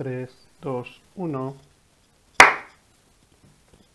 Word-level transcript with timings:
3, 0.00 0.30
2, 0.62 1.02
1. 1.16 1.56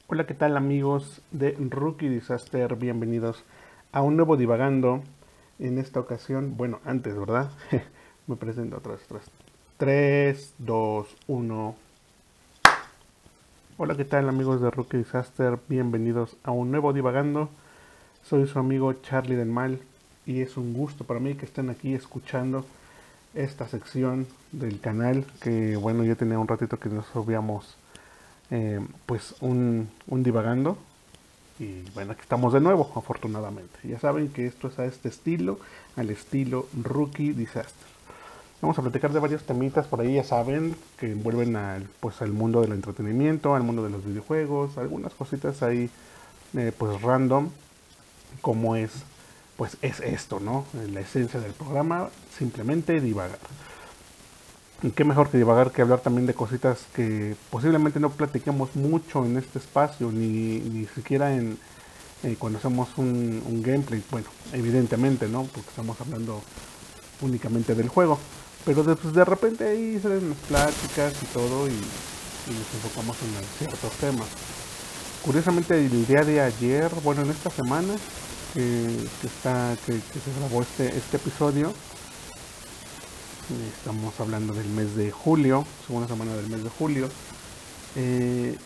Hola, 0.06 0.28
¿qué 0.28 0.36
tal 0.36 0.56
amigos 0.56 1.24
de 1.32 1.58
Rookie 1.60 2.10
Disaster? 2.10 2.76
Bienvenidos 2.76 3.44
a 3.92 4.04
un 4.04 4.16
nuevo 4.16 4.38
divagando. 4.38 5.02
En 5.58 5.80
esta 5.80 6.00
ocasión, 6.00 6.58
bueno, 6.58 6.80
antes, 6.86 7.18
¿verdad? 7.18 7.50
Me 8.28 8.36
presento 8.36 8.78
otra 8.78 8.92
vez. 8.92 9.02
3, 9.78 10.54
2, 10.60 11.08
1. 11.26 11.76
Hola, 13.78 13.98
¿qué 13.98 14.06
tal 14.06 14.30
amigos 14.30 14.62
de 14.62 14.70
Rookie 14.70 14.98
Disaster? 14.98 15.58
Bienvenidos 15.68 16.38
a 16.44 16.52
un 16.52 16.70
nuevo 16.70 16.94
divagando. 16.94 17.50
Soy 18.22 18.46
su 18.46 18.60
amigo 18.60 18.94
Charlie 18.94 19.38
del 19.38 19.50
Mal 19.50 19.80
y 20.28 20.42
es 20.42 20.56
un 20.56 20.76
gusto 20.76 21.04
para 21.04 21.20
mí 21.20 21.34
que 21.34 21.46
estén 21.46 21.72
aquí 21.72 21.96
escuchando 21.96 22.64
esta 23.36 23.68
sección 23.68 24.28
del 24.52 24.80
canal 24.80 25.26
que 25.42 25.76
bueno 25.76 26.04
ya 26.04 26.16
tenía 26.16 26.40
un 26.40 26.48
ratito 26.48 26.80
que 26.80 26.90
nos 26.90 27.06
subíamos 27.08 27.78
eh, 28.52 28.80
pues 29.06 29.36
un, 29.42 29.90
divagando. 30.08 30.78
Y 31.60 31.84
bueno 31.94 32.14
aquí 32.14 32.22
estamos 32.22 32.54
de 32.54 32.60
nuevo 32.60 32.92
afortunadamente. 32.96 33.80
Ya 33.84 34.00
saben 34.00 34.30
que 34.30 34.46
esto 34.48 34.68
es 34.68 34.80
a 34.80 34.86
este 34.86 35.10
estilo 35.10 35.60
al 35.96 36.10
estilo 36.10 36.68
rookie 36.82 37.34
disaster. 37.34 37.88
Vamos 38.62 38.80
a 38.80 38.82
platicar 38.82 39.12
de 39.12 39.20
varios 39.20 39.44
temitas 39.44 39.86
por 39.88 40.02
ahí 40.02 40.16
ya 40.16 40.24
saben 40.24 40.76
que 40.98 41.12
envuelven 41.12 41.56
al 41.56 41.84
pues 42.00 42.22
al 42.22 42.32
mundo 42.32 42.62
del 42.62 42.72
entretenimiento 42.72 43.54
al 43.54 43.64
mundo 43.64 43.84
de 43.84 43.90
los 43.90 44.04
videojuegos 44.04 44.78
algunas 44.78 45.14
cositas 45.14 45.62
ahí 45.62 45.90
eh, 46.58 46.72
pues 46.78 47.02
random 47.02 47.50
como 48.42 48.76
es 48.76 48.92
pues 49.58 49.78
es 49.82 50.00
esto, 50.00 50.40
¿no? 50.40 50.66
La 50.94 51.00
esencia 51.00 51.40
del 51.40 51.54
programa, 51.54 52.10
simplemente 52.38 53.00
divagar. 53.00 53.40
Y 54.84 54.92
qué 54.92 55.04
mejor 55.06 55.30
que 55.30 55.38
divagar 55.38 55.72
que 55.72 55.82
hablar 55.82 56.02
también 56.02 56.28
de 56.28 56.34
cositas 56.34 56.86
que 56.94 57.36
posiblemente 57.50 58.00
no 58.00 58.10
platiquemos 58.10 58.76
mucho 58.76 59.26
en 59.26 59.38
este 59.38 59.60
espacio, 59.60 60.12
ni, 60.12 60.60
ni 60.60 60.86
siquiera 60.88 61.34
en 61.34 61.58
eh, 62.24 62.36
cuando 62.40 62.60
hacemos 62.60 62.90
un, 62.98 63.62
gameplay. 63.64 64.04
Bueno, 64.12 64.28
evidentemente, 64.52 65.28
¿no? 65.28 65.44
Porque 65.44 65.70
estamos 65.70 66.00
hablando 66.02 66.42
únicamente 67.22 67.76
del 67.76 67.88
juego. 67.88 68.20
Pero 68.66 68.84
de, 68.84 68.96
pues, 68.96 69.14
de 69.14 69.24
repente 69.24 69.64
ahí 69.64 70.00
salen 70.02 70.30
las 70.30 70.40
pláticas 70.40 71.14
y 71.22 71.26
todo 71.28 71.68
y, 71.68 71.72
y 71.72 72.54
nos 72.54 72.74
enfocamos 72.74 73.16
en 73.22 73.68
ciertos 73.68 73.92
temas. 73.94 74.28
Curiosamente 75.24 75.78
el 75.78 76.06
día 76.08 76.24
de 76.24 76.42
ayer, 76.42 76.92
bueno, 77.04 77.22
en 77.22 77.30
esta 77.30 77.50
semana, 77.50 77.96
que, 78.56 79.28
está, 79.28 79.76
que, 79.86 79.94
se 79.94 80.40
grabó 80.40 80.62
este, 80.62 80.88
este 80.98 81.18
episodio. 81.18 81.74
Estamos 83.78 84.18
hablando 84.20 84.54
del 84.54 84.68
mes 84.70 84.96
de 84.96 85.12
julio, 85.12 85.66
segunda 85.86 86.08
semana 86.08 86.34
del 86.36 86.48
mes 86.48 86.64
de 86.64 86.70
julio. 86.70 87.10
Eh, 87.98 88.58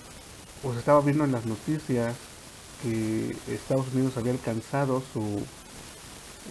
pues 0.61 0.77
estaba 0.77 1.01
viendo 1.01 1.23
en 1.23 1.31
las 1.31 1.45
noticias 1.45 2.15
que 2.83 3.35
Estados 3.47 3.87
Unidos 3.93 4.15
había 4.17 4.31
alcanzado 4.31 5.01
su, 5.11 5.41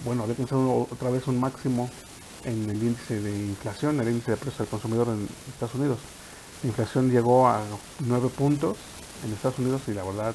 bueno, 0.05 0.25
había 0.25 0.33
alcanzado 0.33 0.89
otra 0.91 1.11
vez 1.11 1.27
un 1.29 1.39
máximo 1.39 1.89
en 2.45 2.69
el 2.69 2.83
índice 2.83 3.21
de 3.21 3.31
inflación, 3.31 4.01
el 4.01 4.09
índice 4.09 4.33
de 4.33 4.37
precios 4.37 4.59
del 4.59 4.69
consumidor 4.69 5.09
en 5.09 5.29
Estados 5.53 5.77
Unidos. 5.77 5.99
La 6.63 6.69
inflación 6.71 7.11
llegó 7.11 7.49
a 7.49 7.63
9 8.01 8.31
puntos 8.31 8.77
en 9.25 9.33
Estados 9.33 9.61
Unidos 9.61 9.83
y 9.87 9.93
la 9.93 10.03
verdad 10.03 10.35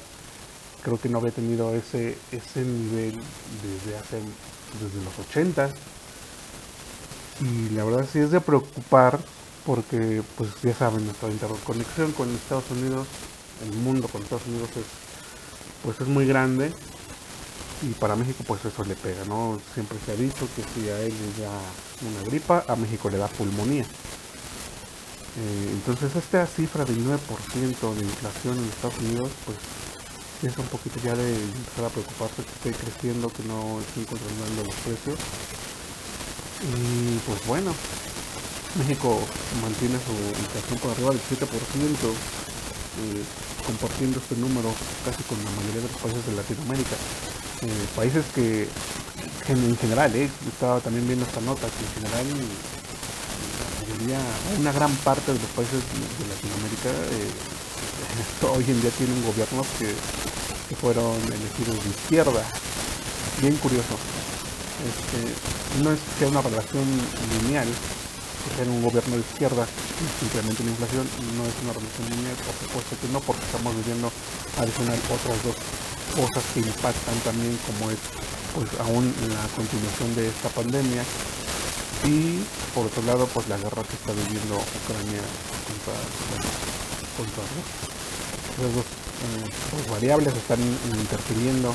creo 0.84 1.00
que 1.00 1.08
no 1.08 1.18
había 1.18 1.32
tenido 1.32 1.74
ese, 1.74 2.16
ese 2.30 2.60
nivel 2.60 3.18
desde 3.62 3.98
hace 3.98 4.18
desde 4.80 5.04
los 5.04 5.18
80 5.30 5.70
y 7.40 7.74
la 7.74 7.84
verdad 7.84 8.06
sí 8.10 8.20
es 8.20 8.30
de 8.30 8.40
preocupar 8.40 9.18
porque 9.66 10.22
pues 10.36 10.50
ya 10.62 10.74
saben 10.74 11.04
nuestra 11.04 11.30
interconexión 11.30 12.12
con 12.12 12.32
Estados 12.32 12.70
Unidos 12.70 13.08
el 13.62 13.72
mundo 13.78 14.08
con 14.08 14.22
Estados 14.22 14.46
Unidos 14.46 14.68
es 14.76 14.84
pues 15.84 16.00
es 16.00 16.08
muy 16.08 16.26
grande. 16.26 16.72
Y 17.82 17.92
para 17.94 18.16
México 18.16 18.42
pues 18.46 18.64
eso 18.64 18.84
le 18.84 18.94
pega 18.94 19.24
no 19.26 19.60
siempre 19.74 19.98
se 20.04 20.12
ha 20.12 20.16
dicho 20.16 20.48
que 20.56 20.62
si 20.62 20.88
a 20.88 21.00
él 21.00 21.12
le 21.36 21.44
da 21.44 21.50
una 22.10 22.22
gripa 22.30 22.64
a 22.66 22.76
México 22.76 23.10
le 23.10 23.18
da 23.18 23.28
pulmonía. 23.28 23.82
Eh, 23.82 25.70
entonces 25.72 26.14
esta 26.16 26.46
cifra 26.46 26.84
del 26.84 27.04
9% 27.04 27.94
de 27.94 28.04
inflación 28.04 28.58
en 28.58 28.64
Estados 28.64 28.98
Unidos 28.98 29.30
pues 29.44 29.58
es 30.46 30.58
un 30.58 30.66
poquito 30.66 31.00
ya 31.02 31.14
de 31.16 31.24
empezar 31.32 31.86
a 31.86 31.88
preocuparse 31.88 32.44
que 32.44 32.68
esté 32.68 32.84
creciendo, 32.84 33.32
que 33.32 33.42
no 33.48 33.80
estén 33.80 34.04
controlando 34.04 34.64
los 34.64 34.76
precios. 34.84 35.16
Y 36.68 37.16
pues 37.24 37.40
bueno, 37.46 37.72
México 38.76 39.20
mantiene 39.62 39.96
su 40.04 40.12
inflación 40.12 40.78
por 40.80 40.90
arriba 40.92 41.10
del 41.16 41.20
7%, 41.24 41.48
eh, 41.48 43.24
compartiendo 43.66 44.20
este 44.20 44.36
número 44.36 44.68
casi 45.04 45.22
con 45.24 45.40
la 45.44 45.50
mayoría 45.50 45.80
de 45.80 45.88
los 45.88 45.96
países 45.96 46.26
de 46.26 46.32
Latinoamérica. 46.36 46.96
Eh, 47.64 47.86
países 47.96 48.24
que 48.34 48.68
en 49.48 49.76
general, 49.76 50.14
eh, 50.14 50.28
estaba 50.48 50.80
también 50.80 51.06
viendo 51.06 51.24
esta 51.24 51.40
nota, 51.40 51.68
que 51.68 51.84
en 51.84 51.92
general 52.04 52.26
la 52.28 53.68
mayoría, 53.80 54.20
una 54.60 54.72
gran 54.72 54.92
parte 55.08 55.32
de 55.32 55.38
los 55.38 55.50
países 55.56 55.80
de 55.80 56.24
Latinoamérica 56.28 56.92
hoy 58.54 58.64
en 58.68 58.80
día 58.80 58.90
tienen 58.90 59.24
gobiernos 59.24 59.66
que 59.78 59.88
que 60.68 60.76
fueron 60.76 61.16
elegidos 61.26 61.82
de 61.82 61.90
izquierda. 61.90 62.42
Bien 63.40 63.56
curioso. 63.56 63.96
Este, 64.84 65.82
no 65.82 65.92
es 65.92 66.00
que 66.00 66.18
sea 66.18 66.28
una 66.28 66.42
relación 66.42 66.84
lineal, 67.42 67.68
que 67.68 68.56
sea 68.56 68.70
un 68.70 68.82
gobierno 68.82 69.16
de 69.16 69.22
izquierda 69.22 69.66
simplemente 70.20 70.62
una 70.62 70.72
inflación, 70.72 71.06
no 71.38 71.46
es 71.46 71.54
una 71.62 71.72
relación 71.72 72.04
lineal, 72.10 72.36
por 72.42 72.54
supuesto 72.58 72.92
que 73.00 73.08
no, 73.12 73.20
porque 73.20 73.44
estamos 73.46 73.74
viviendo 73.76 74.10
adicional 74.58 74.98
otras 75.06 75.38
dos 75.44 75.56
cosas 76.14 76.44
que 76.52 76.60
impactan 76.60 77.18
también, 77.24 77.58
como 77.66 77.90
es 77.90 77.98
pues 78.54 78.68
aún 78.78 79.12
la 79.28 79.42
continuación 79.54 80.14
de 80.14 80.28
esta 80.28 80.48
pandemia 80.50 81.02
y 82.06 82.38
por 82.74 82.86
otro 82.86 83.02
lado 83.02 83.26
pues 83.34 83.48
la 83.48 83.58
guerra 83.58 83.82
que 83.82 83.94
está 83.98 84.12
viviendo 84.12 84.54
Ucrania 84.54 85.22
contra, 85.66 85.96
contra 87.18 87.42
Rusia 88.62 89.03
pues, 89.70 89.90
variables 89.90 90.34
están 90.34 90.60
interfiriendo 90.60 91.74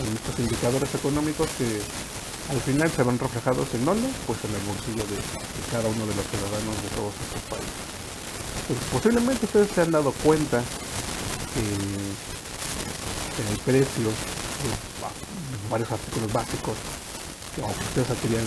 en 0.00 0.16
estos 0.16 0.38
indicadores 0.38 0.94
económicos 0.94 1.48
que 1.58 1.80
al 2.50 2.60
final 2.60 2.90
se 2.90 3.02
van 3.02 3.18
reflejados 3.18 3.68
en 3.74 3.84
dónde? 3.84 4.08
Pues 4.26 4.38
en 4.44 4.54
el 4.54 4.62
bolsillo 4.66 5.04
de, 5.06 5.16
cada 5.70 5.88
uno 5.88 6.06
de 6.06 6.14
los 6.14 6.26
ciudadanos 6.26 6.74
de 6.82 6.90
todos 6.96 7.14
estos 7.14 7.42
países. 7.46 7.78
Pues 8.66 8.78
posiblemente 8.90 9.46
ustedes 9.46 9.70
se 9.70 9.82
han 9.82 9.92
dado 9.92 10.12
cuenta 10.24 10.62
que, 11.54 11.62
el 13.40 13.58
precio 13.64 14.04
de 14.04 15.70
varios 15.70 15.90
artículos 15.90 16.30
básicos 16.32 16.74
que 17.54 17.62
ustedes 17.62 18.10
adquirían 18.10 18.44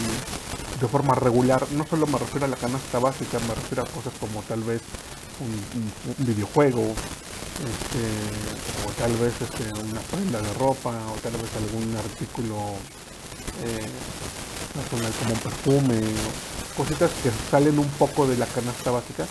de 0.80 0.88
forma 0.88 1.16
regular, 1.16 1.66
no 1.72 1.86
solo 1.88 2.06
me 2.06 2.20
refiero 2.20 2.46
a 2.46 2.50
la 2.50 2.58
canasta 2.58 3.00
básica, 3.00 3.40
me 3.48 3.56
refiero 3.56 3.84
a 3.84 3.86
cosas 3.88 4.14
como 4.20 4.42
tal 4.44 4.62
vez 4.64 4.82
un 5.40 6.26
videojuego, 6.26 6.94
este, 7.60 8.88
o 8.88 8.92
tal 8.98 9.14
vez 9.18 9.34
este, 9.42 9.64
una 9.80 10.02
prenda 10.02 10.42
de 10.42 10.54
ropa, 10.54 10.90
o 10.90 11.16
tal 11.22 11.34
vez 11.34 11.50
algún 11.56 11.96
artículo 11.96 12.56
eh, 13.64 13.88
como 14.90 15.34
un 15.34 15.40
perfume, 15.40 16.02
cositas 16.76 17.12
que 17.22 17.30
salen 17.52 17.78
un 17.78 17.90
poco 17.90 18.26
de 18.28 18.38
la 18.38 18.48
canasta 18.48 18.92
básica 18.92 19.26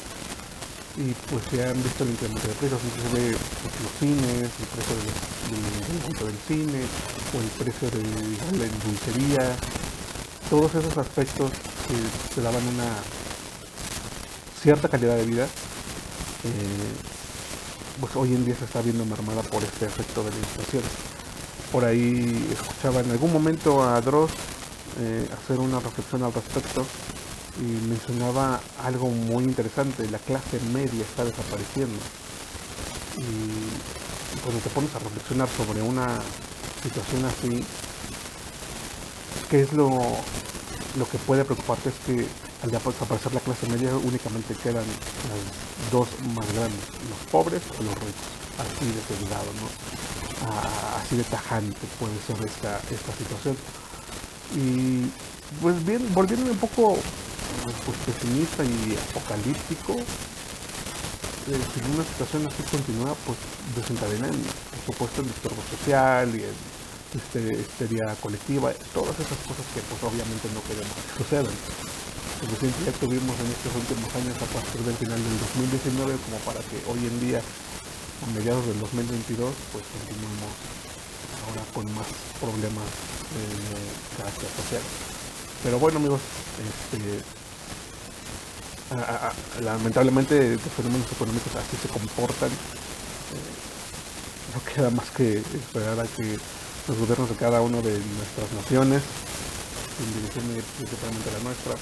y 0.97 1.13
pues 1.31 1.43
se 1.51 1.65
han 1.65 1.83
visto 1.83 2.05
el 2.05 2.11
incremento 2.11 2.47
de 2.47 2.55
precios, 2.55 2.81
inclusive 2.85 3.37
pues, 3.63 3.75
los 3.83 3.93
cines, 3.99 4.51
el 4.61 4.69
precio 4.71 4.95
del, 4.97 6.29
del, 6.29 6.39
cine, 6.47 6.85
o 7.33 7.41
el 7.41 7.51
precio 7.59 7.91
de 7.91 8.03
la 8.59 8.67
dulcería, 8.85 9.57
todos 10.51 10.75
esos 10.75 10.97
aspectos 10.99 11.51
que 11.51 12.35
te 12.35 12.43
daban 12.43 12.63
una 12.69 12.93
cierta 14.63 14.89
calidad 14.89 15.17
de 15.17 15.25
vida. 15.25 15.45
Eh, 16.45 17.22
pues 18.03 18.17
hoy 18.17 18.35
en 18.35 18.45
día 18.45 18.57
se 18.57 18.65
está 18.65 18.83
viendo 18.83 19.07
mermada 19.07 19.43
por 19.43 19.63
este 19.63 19.87
efecto 19.87 20.25
de 20.25 20.31
la 20.31 20.37
inflación. 20.37 20.83
Por 21.71 21.85
ahí 21.85 22.49
escuchaba 22.51 22.99
en 22.99 23.09
algún 23.13 23.33
momento 23.33 23.81
a 23.81 24.01
Dross 24.01 24.33
eh, 24.99 25.29
hacer 25.33 25.61
una 25.61 25.79
reflexión 25.79 26.25
al 26.25 26.35
respecto 26.35 26.85
y 27.61 27.87
mencionaba 27.87 28.61
algo 28.83 29.09
muy 29.09 29.45
interesante, 29.45 30.11
la 30.11 30.19
clase 30.19 30.59
media 30.73 31.01
está 31.01 31.25
desapareciendo. 31.25 31.97
Y 33.19 34.41
cuando 34.41 34.61
te 34.61 34.71
pones 34.71 34.93
a 34.97 34.99
reflexionar 34.99 35.49
sobre 35.57 35.81
una 35.81 36.19
situación 36.83 37.25
así, 37.25 37.65
¿qué 39.49 39.63
es 39.63 39.73
lo, 39.75 39.91
lo 40.99 41.09
que 41.09 41.19
puede 41.19 41.45
preocuparte? 41.45 41.91
Es 41.91 41.95
que 42.05 42.27
al 42.63 42.71
desaparecer 42.71 43.35
la 43.35 43.41
clase 43.41 43.67
media 43.67 43.95
únicamente 43.97 44.55
quedan 44.55 44.85
las 44.87 45.91
dos 45.91 46.09
más 46.35 46.47
grandes, 46.55 46.81
los 47.11 47.19
pobres 47.31 47.63
o 47.79 47.83
los 47.83 47.95
ricos, 47.95 48.29
así 48.59 48.87
de 48.87 49.27
¿no? 49.59 49.67
así 50.97 51.17
de 51.17 51.25
tajante 51.25 51.81
puede 51.99 52.15
ser 52.27 52.37
esta, 52.47 52.81
situación. 53.19 53.57
Y 54.55 55.07
pues 55.61 55.85
bien, 55.85 56.03
volviendo 56.15 56.51
un 56.51 56.59
poco 56.59 56.99
pues, 57.85 57.97
pesimista 58.07 58.65
y 58.65 58.97
apocalíptico, 59.11 59.95
eh, 59.95 61.59
si 61.75 61.81
una 61.91 62.05
situación 62.05 62.47
así 62.47 62.63
continúa, 62.71 63.15
pues 63.27 63.39
desencadena, 63.75 64.29
por 64.29 64.95
supuesto, 64.95 65.23
el 65.23 65.29
disturbo 65.29 65.63
social 65.69 66.29
y 66.35 66.45
el 66.45 66.55
este, 67.15 67.61
histeria 67.61 68.15
colectiva, 68.21 68.73
todas 68.95 69.19
esas 69.19 69.39
cosas 69.39 69.67
que 69.75 69.81
pues 69.81 70.03
obviamente 70.03 70.49
no 70.55 70.63
queremos 70.63 70.95
que 70.95 71.25
sucedan. 71.25 72.12
Ya 72.43 72.91
tuvimos 72.99 73.39
en 73.39 73.47
estos 73.55 73.71
últimos 73.71 74.11
años 74.19 74.35
a 74.35 74.47
partir 74.51 74.83
del 74.83 74.97
final 74.99 75.15
del 75.15 75.39
2019 75.47 76.19
como 76.27 76.39
para 76.43 76.59
que 76.67 76.75
hoy 76.91 76.99
en 77.07 77.21
día, 77.23 77.39
a 77.39 78.27
mediados 78.35 78.67
del 78.67 78.81
2022, 78.83 79.55
pues 79.71 79.85
continuemos 79.87 80.51
ahora 81.47 81.63
con 81.71 81.87
más 81.95 82.11
problemas 82.43 82.83
de 82.83 84.19
carácter 84.19 84.51
social. 84.59 84.83
Pero 85.63 85.79
bueno 85.79 86.03
amigos, 86.03 86.19
este, 86.59 87.23
lamentablemente 89.63 90.59
los 90.59 90.73
fenómenos 90.75 91.07
económicos 91.15 91.55
así 91.55 91.79
se 91.79 91.87
comportan. 91.95 92.51
Eh, 92.51 93.55
no 94.51 94.59
queda 94.67 94.91
más 94.91 95.15
que 95.15 95.39
esperar 95.39 95.95
a 95.95 96.11
que 96.11 96.27
los 96.91 96.99
gobiernos 96.99 97.31
de 97.31 97.37
cada 97.37 97.63
una 97.63 97.79
de 97.79 98.03
nuestras 98.19 98.51
naciones, 98.51 98.99
en 98.99 100.11
dirección 100.11 100.43
principalmente 100.75 101.31
la 101.31 101.39
nuestra, 101.47 101.79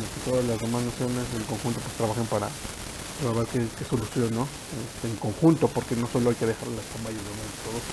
que 0.00 0.30
todas 0.30 0.44
las 0.44 0.58
demás 0.58 0.82
naciones 0.82 1.24
en 1.36 1.44
conjunto 1.44 1.80
pues 1.80 1.94
trabajen 1.96 2.26
para, 2.26 2.48
ver 2.48 3.46
qué, 3.52 3.84
solución, 3.84 4.34
¿no? 4.34 4.48
Este, 4.48 5.08
en 5.08 5.16
conjunto, 5.16 5.68
porque 5.68 5.96
no 5.96 6.08
solo 6.08 6.30
hay 6.30 6.36
que 6.36 6.46
dejar 6.46 6.68
las 6.68 6.86
campañas, 6.96 7.22
¿no? 7.22 7.44
todos 7.68 7.84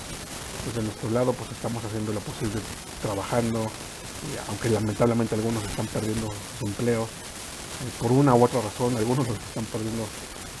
desde 0.66 0.82
nuestro 0.82 1.10
lado 1.10 1.32
pues 1.32 1.50
estamos 1.52 1.82
haciendo 1.84 2.12
lo 2.12 2.20
posible 2.20 2.60
trabajando, 3.02 3.64
aunque 4.48 4.68
lamentablemente 4.68 5.34
algunos 5.34 5.64
están 5.64 5.86
perdiendo 5.86 6.28
sus 6.28 6.68
empleos, 6.68 7.08
por 7.98 8.12
una 8.12 8.34
u 8.34 8.44
otra 8.44 8.60
razón, 8.60 8.96
algunos 8.96 9.26
los 9.26 9.36
están 9.36 9.64
perdiendo 9.72 10.04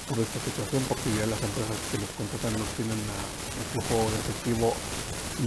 por 0.08 0.18
esta 0.18 0.40
situación 0.40 0.82
porque 0.88 1.06
ya 1.14 1.26
las 1.26 1.38
empresas 1.38 1.76
que 1.92 1.98
los 1.98 2.10
contratan 2.16 2.52
no 2.56 2.64
tienen 2.74 2.96
un 2.96 3.66
flujo 3.70 4.10
de 4.10 4.18
efectivo 4.18 4.74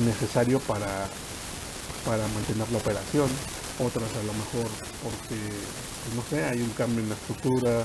necesario 0.06 0.60
para, 0.62 1.10
para 2.06 2.24
mantener 2.30 2.70
la 2.72 2.78
operación, 2.78 3.28
otras 3.80 4.10
a 4.14 4.24
lo 4.24 4.34
mejor 4.34 4.70
porque, 5.02 5.38
pues, 5.40 6.16
no 6.16 6.24
sé, 6.30 6.44
hay 6.46 6.62
un 6.62 6.70
cambio 6.72 7.02
en 7.02 7.10
la 7.10 7.16
estructura 7.16 7.84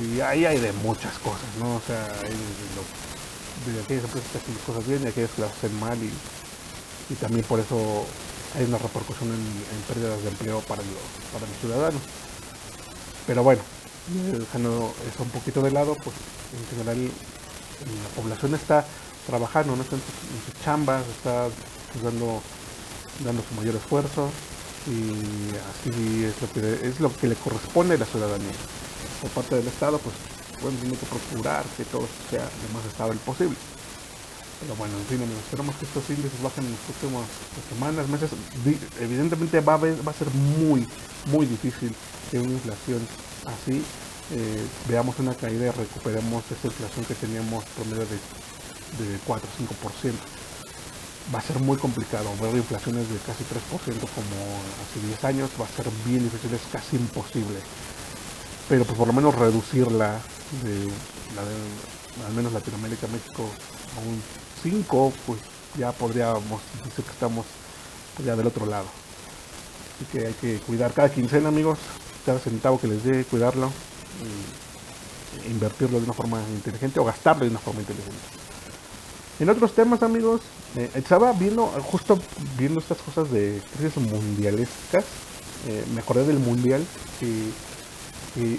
y 0.00 0.20
ahí 0.20 0.46
hay 0.46 0.58
de 0.58 0.72
muchas 0.72 1.18
cosas, 1.18 1.48
¿no? 1.58 1.76
O 1.76 1.82
sea, 1.86 2.02
hay 2.22 2.32
de, 2.32 3.80
aquellas 3.80 4.04
empresas 4.04 4.30
que 4.32 4.38
hacen 4.38 4.54
las 4.54 4.64
cosas 4.64 4.86
bien 4.86 5.02
y 5.04 5.08
aquellas 5.08 5.30
que 5.30 5.42
las 5.42 5.52
hacen 5.52 5.78
mal 5.78 5.98
y, 6.02 6.10
y 7.12 7.14
también 7.16 7.44
por 7.44 7.60
eso 7.60 8.06
hay 8.56 8.64
una 8.64 8.78
repercusión 8.78 9.30
en, 9.30 9.82
pérdidas 9.86 10.22
de 10.22 10.28
empleo 10.28 10.60
para 10.60 10.82
los, 10.82 11.02
para 11.32 11.46
los 11.46 11.56
ciudadanos. 11.60 12.02
Pero 13.26 13.42
bueno, 13.42 13.62
dejando 14.08 14.92
eso 15.08 15.22
un 15.22 15.30
poquito 15.30 15.62
de 15.62 15.70
lado, 15.70 15.94
pues 16.02 16.16
en 16.58 16.66
general 16.76 16.98
la 17.06 18.22
población 18.22 18.54
está 18.54 18.84
trabajando, 19.26 19.76
no 19.76 19.82
está 19.82 19.96
en 19.96 20.02
sus, 20.02 20.64
chambas, 20.64 21.04
está 21.06 21.48
dando, 22.02 22.42
dando 23.24 23.42
su 23.48 23.54
mayor 23.54 23.76
esfuerzo 23.76 24.30
y 24.86 25.54
así 25.70 26.24
es 26.24 26.40
lo 26.40 26.52
que 26.52 26.88
es 26.88 27.00
lo 27.00 27.14
que 27.14 27.28
le 27.28 27.34
corresponde 27.36 27.94
a 27.94 27.98
la 27.98 28.06
ciudadanía. 28.06 28.52
Por 29.20 29.30
parte 29.30 29.56
del 29.56 29.66
Estado, 29.68 29.98
pues 29.98 30.14
bueno, 30.60 30.78
tiene 30.80 30.96
que 30.96 31.06
procurar 31.06 31.64
que 31.76 31.84
todo 31.84 32.08
sea 32.30 32.42
lo 32.42 32.78
más 32.78 32.86
estable 32.86 33.18
posible. 33.24 33.56
Pero 34.60 34.76
bueno, 34.76 34.94
en 34.96 35.06
fin, 35.06 35.20
esperamos 35.22 35.74
que 35.76 35.86
estos 35.86 36.08
índices 36.10 36.40
bajen 36.40 36.64
en 36.64 36.70
las 36.70 36.80
próximas 36.80 37.26
semanas, 37.68 38.08
meses. 38.08 38.30
Evidentemente 39.00 39.60
va 39.60 39.74
a, 39.74 40.12
ser 40.12 40.30
muy, 40.58 40.86
muy 41.26 41.46
difícil 41.46 41.92
que 42.30 42.38
una 42.38 42.52
inflación 42.52 43.00
así 43.44 43.82
eh, 44.30 44.64
veamos 44.88 45.18
una 45.18 45.34
caída 45.34 45.66
y 45.66 45.70
recuperemos 45.70 46.44
esa 46.46 46.68
inflación 46.68 47.04
que 47.04 47.14
teníamos 47.14 47.64
promedio 47.74 48.06
de, 48.06 48.18
de 49.02 49.18
4 49.26 49.48
o 49.48 50.08
5%. 50.08 50.41
Va 51.34 51.38
a 51.38 51.42
ser 51.42 51.58
muy 51.60 51.76
complicado 51.76 52.30
ver 52.40 52.56
inflaciones 52.56 53.08
de 53.08 53.16
casi 53.18 53.44
3% 53.44 53.50
como 53.72 54.60
hace 54.82 55.06
10 55.06 55.24
años, 55.24 55.50
va 55.60 55.64
a 55.64 55.68
ser 55.68 55.86
bien 56.04 56.24
difícil, 56.24 56.52
es 56.54 56.62
casi 56.70 56.96
imposible. 56.96 57.58
Pero 58.68 58.84
pues 58.84 58.98
por 58.98 59.06
lo 59.06 59.12
menos 59.12 59.34
reducirla 59.34 60.20
de, 60.62 60.88
al 62.26 62.32
menos 62.34 62.52
Latinoamérica, 62.52 63.06
México, 63.06 63.48
a 63.96 64.00
un 64.00 64.22
5, 64.62 65.12
pues 65.26 65.40
ya 65.78 65.92
podríamos 65.92 66.60
decir 66.84 67.04
que 67.04 67.12
estamos 67.12 67.46
ya 68.24 68.36
del 68.36 68.46
otro 68.46 68.66
lado. 68.66 68.86
Así 69.96 70.04
que 70.10 70.26
hay 70.26 70.34
que 70.34 70.58
cuidar 70.60 70.92
cada 70.92 71.10
quincena, 71.10 71.48
amigos, 71.48 71.78
cada 72.26 72.38
centavo 72.38 72.80
que 72.80 72.88
les 72.88 73.04
dé, 73.04 73.24
cuidarlo 73.24 73.70
y 75.46 75.50
invertirlo 75.50 75.98
de 75.98 76.04
una 76.04 76.12
forma 76.12 76.40
inteligente 76.54 77.00
o 77.00 77.04
gastarlo 77.04 77.44
de 77.44 77.50
una 77.50 77.60
forma 77.60 77.80
inteligente. 77.80 78.41
En 79.40 79.48
otros 79.48 79.74
temas, 79.74 80.02
amigos, 80.02 80.40
eh, 80.76 80.90
estaba 80.94 81.32
viendo, 81.32 81.66
justo 81.66 82.18
viendo 82.58 82.80
estas 82.80 82.98
cosas 82.98 83.30
de 83.30 83.60
crisis 83.76 83.96
mundialescas, 83.96 85.04
eh, 85.66 85.84
me 85.94 86.00
acordé 86.00 86.26
del 86.26 86.38
mundial 86.38 86.84
que 87.18 87.48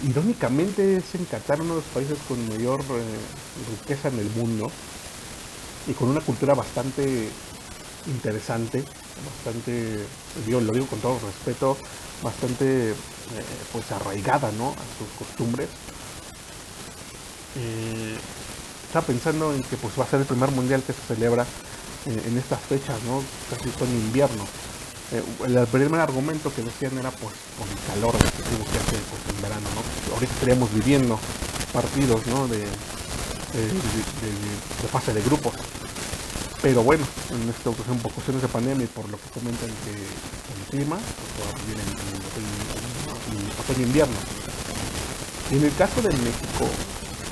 irónicamente 0.07 0.97
es 0.97 1.15
en 1.15 1.25
Qatar 1.25 1.61
uno 1.61 1.75
de 1.75 1.81
los 1.81 1.89
países 1.89 2.17
con 2.27 2.47
mayor 2.49 2.81
eh, 2.81 3.81
riqueza 3.81 4.09
en 4.09 4.19
el 4.19 4.29
mundo 4.31 4.69
y 5.87 5.93
con 5.93 6.09
una 6.09 6.21
cultura 6.21 6.53
bastante 6.53 7.29
interesante, 8.07 8.83
bastante, 9.35 9.99
digo, 10.45 10.59
lo 10.61 10.73
digo 10.73 10.87
con 10.87 10.99
todo 10.99 11.19
respeto, 11.19 11.77
bastante 12.21 12.93
pues 13.71 13.91
arraigada 13.91 14.51
¿no? 14.51 14.69
a 14.69 14.85
sus 14.97 15.07
costumbres. 15.17 15.69
Eh, 18.93 18.99
estaba 18.99 19.07
pensando 19.07 19.53
en 19.53 19.63
que 19.63 19.75
pues 19.77 19.97
va 19.99 20.03
a 20.03 20.07
ser 20.07 20.19
el 20.19 20.25
primer 20.25 20.51
mundial 20.51 20.83
que 20.83 20.93
se 20.93 21.01
celebra 21.01 21.43
eh, 22.05 22.23
en 22.27 22.37
estas 22.37 22.59
fechas, 22.59 22.95
¿no? 23.07 23.23
casi 23.49 23.71
son 23.77 23.89
invierno. 23.89 24.45
el 25.45 25.67
primer 25.67 25.99
argumento 25.99 26.53
que 26.53 26.61
decían 26.61 26.97
era 26.99 27.09
pues 27.09 27.33
por 27.57 27.67
el 27.67 27.77
calor 27.89 28.13
excesivo 28.15 28.63
que 28.65 28.77
hace 28.77 28.97
pues, 29.09 29.35
en 29.35 29.41
verano, 29.41 29.67
¿no? 29.73 30.13
Ahorita 30.13 30.33
estaríamos 30.33 30.71
viviendo 30.73 31.19
partidos 31.71 32.25
¿no? 32.27 32.47
de, 32.47 32.65
fase 34.91 35.13
de 35.13 35.21
grupos 35.21 35.53
pero 36.61 36.81
bueno, 36.83 37.05
en 37.31 37.49
esta 37.49 37.71
ocasión 37.71 37.97
por 37.97 38.13
cuestiones 38.13 38.41
de 38.41 38.47
pandemia 38.47 38.85
y 38.85 38.87
por 38.87 39.09
lo 39.09 39.17
que 39.17 39.29
comentan 39.33 39.69
que 39.83 39.91
el 39.91 40.63
clima, 40.69 40.95
pues 40.95 41.65
viene 41.65 41.81
en, 41.81 41.93
otoño 43.59 43.85
invierno. 43.85 44.15
Y 45.51 45.57
en 45.57 45.63
el 45.65 45.75
caso 45.75 46.01
de 46.01 46.09
México, 46.09 46.69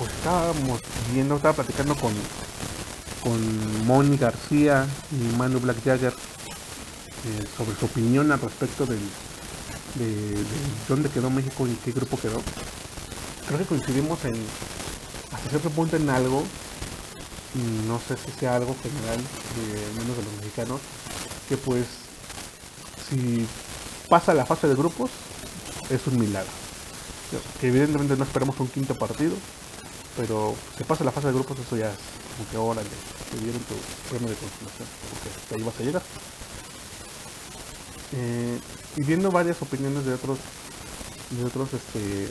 pues 0.02 0.14
estábamos 0.14 0.82
viendo, 1.14 1.36
estaba 1.36 1.54
platicando 1.54 1.94
con, 1.96 2.12
con 3.22 3.86
Moni 3.86 4.18
García 4.18 4.88
y 5.12 5.38
Manu 5.38 5.60
Black 5.60 5.78
Jagger 5.86 6.12
eh, 6.12 7.46
sobre 7.56 7.76
su 7.76 7.86
opinión 7.86 8.32
al 8.32 8.42
respecto 8.42 8.88
de, 8.88 8.98
dónde 10.90 11.08
quedó 11.10 11.30
México 11.30 11.68
y 11.68 11.76
qué 11.86 11.92
grupo 11.92 12.18
quedó. 12.20 12.42
Creo 13.46 13.60
que 13.60 13.66
coincidimos 13.66 14.26
en 14.26 14.34
hasta 15.32 15.50
cierto 15.52 15.70
punto 15.70 15.98
en 15.98 16.10
algo 16.10 16.44
no 17.88 18.00
sé 18.00 18.18
si 18.18 18.32
sea 18.40 18.56
algo 18.56 18.76
general, 18.82 19.18
de, 19.18 20.02
menos 20.02 20.18
de 20.18 20.24
los 20.24 20.34
mexicanos, 20.38 20.82
que 21.48 21.58
pues 21.58 21.86
si 23.08 23.46
pasa 24.10 24.34
la 24.34 24.48
fase 24.48 24.68
de 24.68 24.74
grupos 24.74 25.12
es 25.92 26.08
un 26.08 26.20
milagro. 26.20 26.50
Que 27.60 27.68
evidentemente 27.68 28.18
no 28.18 28.24
esperamos 28.24 28.60
un 28.60 28.68
quinto 28.68 28.96
partido, 28.96 29.36
pero 30.18 30.56
si 30.78 30.84
pasa 30.84 31.04
la 31.04 31.12
fase 31.12 31.28
de 31.28 31.34
grupos 31.34 31.60
eso 31.60 31.78
ya 31.78 31.90
es 31.92 31.98
como 32.38 32.50
que 32.50 32.58
órale, 32.58 32.90
te 33.32 33.38
dieron 33.38 33.62
tu 33.64 33.76
premio 34.10 34.30
de 34.30 34.36
consolación, 34.36 34.88
porque 35.10 35.56
ahí 35.56 35.64
vas 35.64 35.80
a 35.80 35.84
llegar. 35.84 36.04
Eh, 38.14 38.60
y 38.98 39.04
viendo 39.04 39.32
varias 39.32 39.62
opiniones 39.62 40.06
de 40.06 40.14
otros 40.14 40.38
de 41.30 41.46
otros 41.46 41.70
este, 41.74 42.28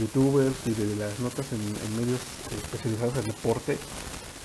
youtubers 0.00 0.56
y 0.66 0.70
de 0.70 0.96
las 0.96 1.20
notas 1.20 1.46
en, 1.52 1.60
en 1.60 1.96
medios 1.96 2.20
especializados 2.64 3.16
en 3.18 3.26
deporte, 3.26 3.78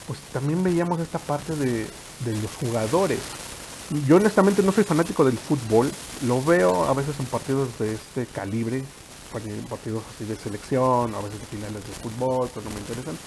pues 0.08 0.20
también 0.32 0.64
veíamos 0.64 1.00
esta 1.00 1.20
parte 1.20 1.56
de, 1.56 1.88
los 2.26 2.52
jugadores. 2.60 3.20
Yo 4.08 4.18
honestamente 4.18 4.64
no 4.64 4.72
soy 4.72 4.84
fanático 4.84 5.24
del 5.24 5.38
fútbol, 5.38 5.92
lo 6.26 6.44
veo 6.44 6.86
a 6.86 6.94
veces 6.94 7.16
en 7.20 7.26
partidos 7.26 7.78
de 7.80 7.94
este 7.94 8.26
calibre, 8.26 8.84
partidos 9.70 10.04
así 10.14 10.26
de 10.26 10.36
selección, 10.36 11.14
a 11.14 11.20
veces 11.22 11.40
de 11.40 11.46
finales 11.48 11.76
de 11.76 11.94
fútbol, 12.02 12.50
pero 12.54 12.70
no 12.70 12.76
me 12.76 12.80
interesan. 12.82 13.18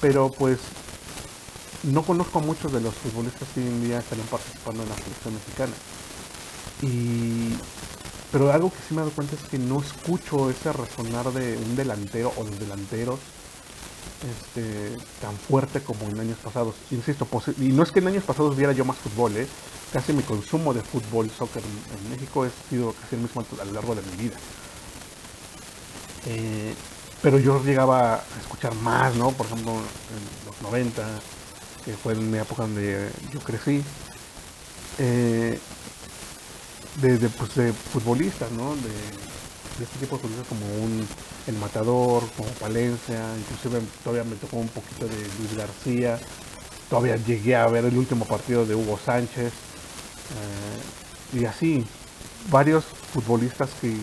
Pero 0.00 0.30
pues 0.30 0.58
no 1.84 2.02
conozco 2.02 2.38
a 2.38 2.42
muchos 2.42 2.72
de 2.72 2.80
los 2.80 2.94
futbolistas 2.94 3.48
que 3.54 3.60
hoy 3.60 3.66
en 3.66 3.84
día 3.84 3.98
están 3.98 4.18
participando 4.30 4.82
en 4.82 4.88
la 4.88 4.96
selección 4.96 5.34
mexicana. 5.34 5.72
Y 6.82 7.54
pero 8.32 8.52
algo 8.52 8.70
que 8.70 8.78
sí 8.88 8.94
me 8.94 8.96
he 8.96 9.04
dado 9.04 9.12
cuenta 9.12 9.36
es 9.36 9.42
que 9.42 9.58
no 9.58 9.80
escucho 9.80 10.50
ese 10.50 10.72
resonar 10.72 11.32
de 11.32 11.56
un 11.56 11.76
delantero 11.76 12.32
o 12.36 12.42
los 12.42 12.58
delanteros 12.58 13.20
este, 14.24 14.96
tan 15.20 15.36
fuerte 15.36 15.80
como 15.80 16.08
en 16.08 16.18
años 16.18 16.38
pasados. 16.42 16.74
Insisto, 16.90 17.28
y 17.60 17.68
no 17.68 17.84
es 17.84 17.92
que 17.92 18.00
en 18.00 18.08
años 18.08 18.24
pasados 18.24 18.56
viera 18.56 18.72
yo 18.72 18.84
más 18.84 18.96
fútbol, 18.96 19.36
¿eh? 19.36 19.46
casi 19.92 20.12
mi 20.12 20.24
consumo 20.24 20.74
de 20.74 20.82
fútbol, 20.82 21.30
soccer 21.30 21.62
en, 21.62 22.10
México 22.10 22.42
ha 22.42 22.50
sido 22.68 22.92
casi 22.94 23.14
el 23.14 23.22
mismo 23.22 23.44
a 23.60 23.64
lo 23.64 23.72
largo 23.72 23.94
de 23.94 24.02
mi 24.02 24.24
vida. 24.24 24.36
Eh, 26.26 26.74
pero 27.22 27.38
yo 27.38 27.62
llegaba 27.62 28.16
a 28.16 28.40
escuchar 28.40 28.74
más, 28.76 29.14
¿no? 29.14 29.30
Por 29.30 29.46
ejemplo, 29.46 29.72
en 29.72 30.46
los 30.46 30.62
90, 30.62 31.02
que 31.84 31.92
fue 31.94 32.12
en 32.12 32.30
mi 32.30 32.38
época 32.38 32.62
donde 32.62 33.10
yo 33.32 33.40
crecí. 33.40 33.82
Eh, 34.98 35.58
de, 37.00 37.28
pues, 37.30 37.50
futbolistas, 37.92 38.50
¿no? 38.52 38.76
De, 38.76 39.24
este 39.82 39.98
tipo 39.98 40.16
de 40.16 40.22
futbolistas 40.22 40.46
como 40.46 40.66
un 40.84 41.06
El 41.46 41.56
Matador, 41.56 42.22
como 42.36 42.48
Palencia, 42.50 43.24
inclusive 43.38 43.80
todavía 44.04 44.24
me 44.24 44.36
tocó 44.36 44.58
un 44.58 44.68
poquito 44.68 45.06
de 45.06 45.16
Luis 45.38 45.56
García, 45.56 46.18
todavía 46.88 47.16
llegué 47.16 47.56
a 47.56 47.66
ver 47.66 47.84
el 47.84 47.96
último 47.98 48.24
partido 48.24 48.64
de 48.64 48.74
Hugo 48.74 48.98
Sánchez, 49.04 49.52
eh, 50.32 51.38
y 51.38 51.44
así, 51.44 51.84
varios 52.50 52.84
futbolistas 52.84 53.70
que, 53.80 53.96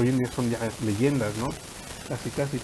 hoy 0.00 0.08
en 0.08 0.18
día 0.18 0.30
son 0.34 0.50
ya 0.50 0.58
leyendas, 0.84 1.34
¿no? 1.36 1.48
Casi, 2.08 2.30
casi. 2.30 2.60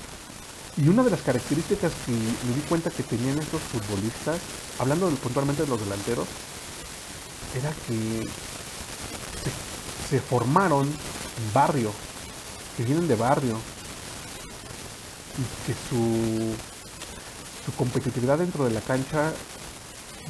Y 0.76 0.88
una 0.88 1.02
de 1.02 1.10
las 1.10 1.20
características 1.20 1.92
que 2.06 2.12
me 2.12 2.54
di 2.54 2.60
cuenta 2.68 2.90
que 2.90 3.02
tenían 3.02 3.38
estos 3.38 3.60
futbolistas, 3.60 4.38
hablando 4.78 5.08
puntualmente 5.10 5.64
de 5.64 5.68
los 5.68 5.80
delanteros, 5.80 6.26
era 7.56 7.72
que 7.86 8.28
se, 10.08 10.20
formaron 10.20 10.86
en 10.86 11.52
barrio, 11.52 11.92
que 12.76 12.84
vienen 12.84 13.08
de 13.08 13.16
barrio, 13.16 13.58
y 15.36 15.66
que 15.66 15.74
su, 15.88 16.54
su 17.64 17.72
competitividad 17.76 18.38
dentro 18.38 18.64
de 18.64 18.70
la 18.70 18.80
cancha 18.80 19.32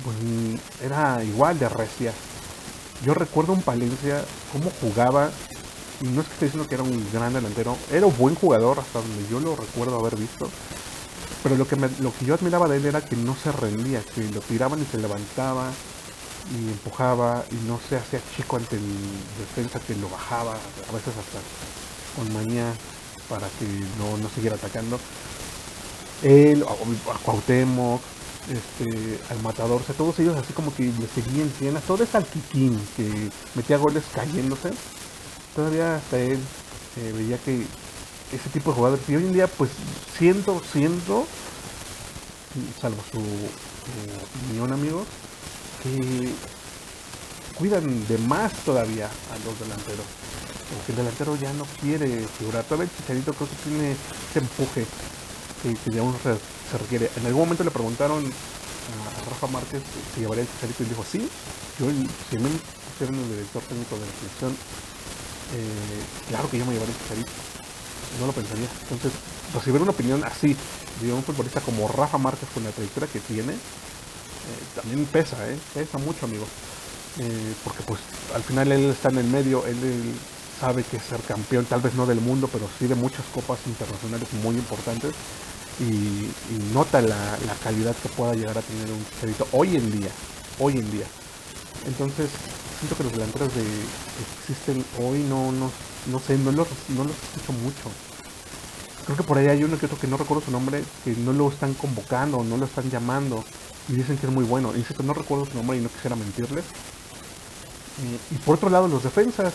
pues, 0.03 0.17
era 0.83 1.23
igual 1.25 1.59
de 1.59 1.69
recia. 1.69 2.13
Yo 3.05 3.15
recuerdo 3.15 3.53
un 3.53 3.63
Palencia 3.63 4.25
cómo 4.53 4.71
jugaba, 4.81 5.31
no 6.01 6.21
es 6.21 6.27
que 6.27 6.33
esté 6.35 6.45
diciendo 6.47 6.69
que 6.69 6.75
era 6.75 6.85
un 6.85 7.07
gran 7.13 7.33
delantero, 7.33 7.77
era 7.93 8.07
un 8.07 8.17
buen 8.17 8.35
jugador 8.35 8.79
hasta 8.79 9.01
donde 9.01 9.29
yo 9.31 9.41
lo 9.41 9.57
recuerdo 9.57 9.99
haber 9.99 10.17
visto. 10.17 10.49
Pero 11.43 11.57
lo 11.57 11.69
que, 11.69 11.77
lo 11.77 12.13
que 12.13 12.25
yo 12.25 12.35
admiraba 12.35 12.69
de 12.69 12.79
él 12.79 12.87
era 12.87 13.05
que 13.05 13.17
no 13.17 13.37
se 13.37 13.53
rendía, 13.53 14.03
que 14.15 14.29
lo 14.31 14.41
tiraban 14.41 14.83
y 14.83 14.85
se 14.85 14.99
levantaba, 14.99 15.71
y 16.51 16.69
empujaba 16.71 17.45
y 17.51 17.69
no 17.69 17.79
se 17.89 17.97
hacía 17.97 18.21
chico 18.37 18.57
ante 18.57 18.77
el 18.77 18.83
defensa 19.39 19.81
que 19.81 19.95
lo 19.97 20.09
bajaba, 20.09 20.53
a 20.53 20.93
veces 20.93 21.15
hasta 21.17 21.39
con 22.17 22.33
manía 22.33 22.73
para 23.29 23.47
que 23.59 23.67
no, 23.99 24.17
no 24.19 24.29
siguiera 24.31 24.57
atacando. 24.57 24.99
Él, 26.23 26.65
a, 26.65 27.19
Cuauhtémoc, 27.19 28.01
este, 28.49 29.21
al 29.31 29.43
Matador, 29.43 29.83
todos 29.97 30.19
ellos 30.19 30.37
así 30.37 30.53
como 30.53 30.75
que 30.75 30.85
le 30.85 31.07
seguían 31.15 31.51
cienas, 31.59 31.83
todo 31.85 32.03
es 32.03 32.15
al 32.15 32.25
Kikín, 32.25 32.81
que 32.97 33.31
metía 33.55 33.77
goles 33.77 34.05
cayéndose, 34.13 34.71
todavía 35.59 35.97
hasta 35.97 36.21
él 36.21 36.39
eh, 36.99 37.13
veía 37.17 37.37
que 37.39 37.67
ese 38.31 38.49
tipo 38.53 38.71
de 38.71 38.77
jugadores, 38.77 39.09
y 39.09 39.17
hoy 39.17 39.25
en 39.25 39.33
día 39.33 39.49
pues 39.49 39.71
siento, 40.17 40.63
siento, 40.73 41.27
salvo 42.81 43.03
su, 43.11 43.19
su 43.19 44.47
opinión 44.47 44.73
amigos, 44.73 45.09
que 45.83 46.31
cuidan 47.59 48.07
de 48.07 48.19
más 48.19 48.53
todavía 48.65 49.07
a 49.07 49.45
los 49.45 49.59
delanteros. 49.59 50.07
Porque 50.77 50.93
el 50.93 50.99
delantero 50.99 51.35
ya 51.35 51.53
no 51.55 51.67
quiere 51.81 52.25
figurar. 52.39 52.63
Todavía 52.63 52.89
el 52.89 52.97
Chicharito 52.97 53.33
creo 53.33 53.49
que 53.49 53.57
tiene 53.69 53.97
ese 54.31 54.39
empuje 54.39 54.87
que, 55.65 55.91
que 55.91 55.99
aún 55.99 56.15
se, 56.23 56.79
requiere. 56.79 57.11
En 57.17 57.27
algún 57.27 57.43
momento 57.43 57.65
le 57.65 57.73
preguntaron 57.73 58.25
a, 58.25 59.29
Rafa 59.29 59.49
Márquez 59.49 59.83
si 60.15 60.21
llevaría 60.21 60.43
el 60.45 60.49
Chicharito 60.55 60.85
y 60.85 60.87
dijo 60.87 61.05
sí. 61.11 61.29
Yo, 61.81 61.87
si 62.31 62.37
el 62.37 63.29
director 63.29 63.63
técnico 63.63 63.97
de 63.97 64.07
la 64.07 64.13
selección, 64.21 64.55
eh, 65.55 66.29
claro 66.29 66.51
que 66.51 66.59
yo 66.59 66.67
me 66.67 66.73
llevaría 66.73 66.95
el 66.95 67.01
Chicharito. 67.03 67.31
No 68.21 68.27
lo 68.27 68.33
pensaría. 68.33 68.69
Entonces, 68.83 69.13
recibir 69.55 69.81
una 69.81 69.93
opinión 69.93 70.23
así 70.25 70.57
de 71.01 71.13
un 71.13 71.23
futbolista 71.23 71.61
como 71.61 71.89
Rafa 71.89 72.19
Márquez 72.19 72.49
con 72.53 72.65
la 72.65 72.71
trayectoria 72.71 73.09
que 73.13 73.21
tiene, 73.21 73.53
eh, 73.53 73.57
también 74.75 75.05
pesa, 75.07 75.37
¿eh? 75.49 75.59
pesa 75.75 75.99
mucho, 75.99 76.27
amigo. 76.27 76.47
Porque 77.65 77.83
pues 77.83 77.99
al 78.33 78.45
final 78.45 78.71
él 78.71 78.91
está 78.91 79.09
en 79.09 79.19
el 79.19 79.27
medio, 79.27 79.67
él, 79.67 80.15
sabe 80.61 80.83
que 80.85 80.99
ser 80.99 81.21
campeón, 81.23 81.65
tal 81.65 81.81
vez 81.81 81.95
no 81.95 82.07
del 82.07 82.21
mundo, 82.21 82.49
pero 82.53 82.69
sí 82.79 82.87
de 82.87 82.95
muchas 82.95 83.25
copas 83.35 83.59
internacionales 83.67 84.29
muy 84.43 84.55
importantes. 84.57 85.13
Y, 85.81 86.29
nota 86.73 87.01
la, 87.01 87.39
calidad 87.63 87.95
que 88.03 88.09
pueda 88.09 88.35
llegar 88.35 88.59
a 88.59 88.63
tener 88.63 88.91
un 88.91 89.05
chicharito 89.15 89.47
hoy 89.53 89.77
en 89.77 89.91
día, 89.93 90.11
hoy 90.59 90.75
en 90.75 90.91
día. 90.91 91.07
Entonces, 91.87 92.31
siento 92.79 92.97
que 92.97 93.05
los 93.05 93.13
delanteros 93.13 93.55
de, 93.55 93.63
que 94.19 94.53
existen 94.53 94.85
hoy 95.01 95.21
no, 95.23 95.53
no, 95.53 95.71
no 96.11 96.19
sé, 96.19 96.37
no 96.39 96.53
los, 96.53 96.69
no 96.89 97.05
los 97.05 97.15
escucho 97.15 97.53
mucho. 97.53 97.91
Creo 99.05 99.17
que 99.17 99.23
por 99.23 99.39
ahí 99.39 99.47
hay 99.47 99.65
uno 99.65 99.79
que 99.79 99.87
otro 99.87 99.99
que 99.99 100.07
no 100.07 100.17
recuerdo 100.17 100.45
su 100.45 100.51
nombre, 100.51 100.83
que 101.05 101.13
no 101.13 101.33
lo 101.33 101.49
están 101.49 101.73
convocando, 101.75 102.45
no 102.45 102.57
lo 102.57 102.67
están 102.67 102.91
llamando 102.91 103.45
y 103.89 103.95
dicen 103.95 104.19
que 104.19 104.27
es 104.27 104.33
muy 104.33 104.45
bueno. 104.45 104.77
Insisto, 104.77 105.03
no 105.03 105.15
recuerdo 105.15 105.47
su 105.47 105.55
nombre 105.55 105.79
y 105.79 105.81
no 105.81 105.89
quisiera 105.89 106.15
mentirles. 106.15 106.65
Y 108.31 108.35
por 108.45 108.57
otro 108.57 108.71
lado, 108.71 108.87
los 108.89 109.03
defensas. 109.03 109.53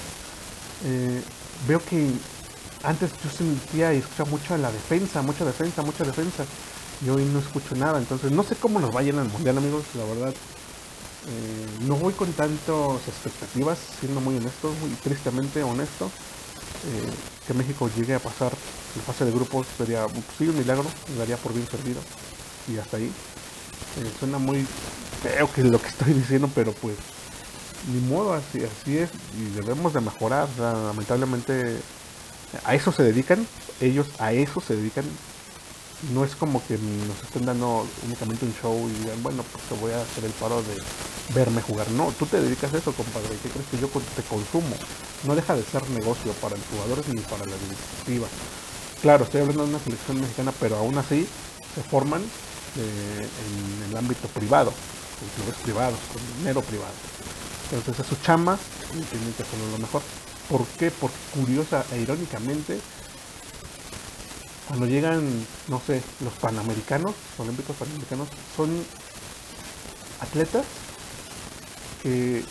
Eh, 0.85 1.21
veo 1.67 1.79
que 1.85 2.09
antes 2.83 3.11
yo 3.23 3.29
sentía 3.29 3.93
y 3.93 3.97
escuchaba 3.97 4.29
mucho 4.29 4.53
a 4.53 4.57
la 4.57 4.71
defensa, 4.71 5.21
mucha 5.21 5.45
defensa, 5.45 5.81
mucha 5.81 6.03
defensa. 6.03 6.45
Y 7.05 7.09
hoy 7.09 7.23
no 7.25 7.39
escucho 7.39 7.75
nada. 7.75 7.99
Entonces, 7.99 8.31
no 8.31 8.43
sé 8.43 8.55
cómo 8.55 8.79
nos 8.79 8.91
vayan 8.91 9.19
al 9.19 9.29
mundial, 9.29 9.57
amigos. 9.57 9.83
La 9.93 10.03
verdad, 10.05 10.33
eh, 11.27 11.85
no 11.87 11.95
voy 11.95 12.13
con 12.13 12.31
tantas 12.33 13.07
expectativas, 13.07 13.79
siendo 13.99 14.19
muy 14.21 14.37
honesto, 14.37 14.73
muy 14.81 14.91
tristemente 15.03 15.63
honesto. 15.63 16.11
que 17.47 17.53
México 17.53 17.89
llegue 17.95 18.15
a 18.15 18.19
pasar 18.19 18.51
la 18.95 19.01
fase 19.01 19.25
de 19.25 19.31
grupos 19.31 19.65
sería 19.77 20.05
un 20.05 20.57
milagro, 20.57 20.85
daría 21.17 21.37
por 21.37 21.53
bien 21.53 21.67
servido. 21.67 21.99
Y 22.67 22.77
hasta 22.77 22.97
ahí. 22.97 23.11
Eh, 23.99 24.11
suena 24.19 24.37
muy 24.37 24.65
feo 25.21 25.51
que 25.51 25.63
lo 25.63 25.81
que 25.81 25.87
estoy 25.87 26.13
diciendo, 26.13 26.49
pero 26.53 26.73
pues 26.73 26.95
ni 27.91 27.99
modo, 28.01 28.33
así, 28.33 28.63
así 28.63 28.97
es 28.97 29.09
y 29.37 29.55
debemos 29.55 29.93
de 29.93 30.01
mejorar. 30.01 30.47
lamentablemente 30.57 31.77
a 32.63 32.75
eso 32.75 32.91
se 32.91 33.03
dedican, 33.03 33.45
ellos 33.81 34.07
a 34.19 34.31
eso 34.31 34.61
se 34.61 34.75
dedican. 34.75 35.05
No 36.11 36.25
es 36.25 36.35
como 36.35 36.65
que 36.67 36.77
nos 36.77 37.23
estén 37.23 37.45
dando 37.45 37.87
únicamente 38.05 38.45
un 38.45 38.53
show 38.61 38.89
y 38.89 38.93
digan, 39.03 39.23
bueno, 39.23 39.43
pues 39.51 39.63
te 39.65 39.75
voy 39.75 39.93
a 39.93 40.01
hacer 40.01 40.25
el 40.25 40.31
paro 40.31 40.61
de 40.61 40.75
verme 41.33 41.61
jugar. 41.61 41.89
No, 41.91 42.11
tú 42.19 42.25
te 42.25 42.41
dedicas 42.41 42.73
a 42.73 42.77
eso, 42.77 42.91
compadre. 42.91 43.29
¿Qué 43.41 43.49
crees 43.49 43.67
que 43.69 43.79
yo 43.79 43.87
te 43.87 44.23
consumo? 44.23 44.75
No 45.23 45.35
deja 45.35 45.55
de 45.55 45.63
ser 45.63 45.89
negocio 45.91 46.33
para 46.33 46.57
los 46.57 46.65
jugadores 46.67 47.07
ni 47.07 47.21
para 47.21 47.45
la 47.45 47.55
directiva. 47.55 48.27
Claro, 49.01 49.23
estoy 49.23 49.41
hablando 49.41 49.63
de 49.63 49.69
una 49.69 49.79
selección 49.79 50.19
mexicana, 50.19 50.51
pero 50.59 50.77
aún 50.77 50.97
así 50.97 51.27
se 51.75 51.83
forman 51.83 52.21
en 52.21 53.89
el 53.89 53.97
ámbito 53.97 54.27
privado, 54.27 54.71
con 54.71 55.29
clubes 55.35 55.55
privados, 55.63 55.99
con 56.11 56.21
dinero 56.39 56.61
privado. 56.61 56.93
Entonces 57.71 58.05
es 58.05 58.07
su 58.07 58.15
chamba 58.23 58.57
y 58.91 59.01
tienen 59.01 59.33
que 59.33 59.43
hacerlo 59.43 59.71
lo 59.71 59.77
mejor. 59.77 60.01
¿Por 60.49 60.65
qué? 60.77 60.91
Porque 60.91 61.15
curiosa 61.33 61.85
e 61.93 62.01
irónicamente, 62.01 62.79
cuando 64.67 64.85
llegan, 64.85 65.23
no 65.67 65.81
sé, 65.85 66.01
los 66.21 66.33
panamericanos, 66.33 67.13
olímpicos 67.37 67.75
panamericanos, 67.75 68.27
son 68.55 68.69
atletas 70.21 70.65
que 72.01 72.43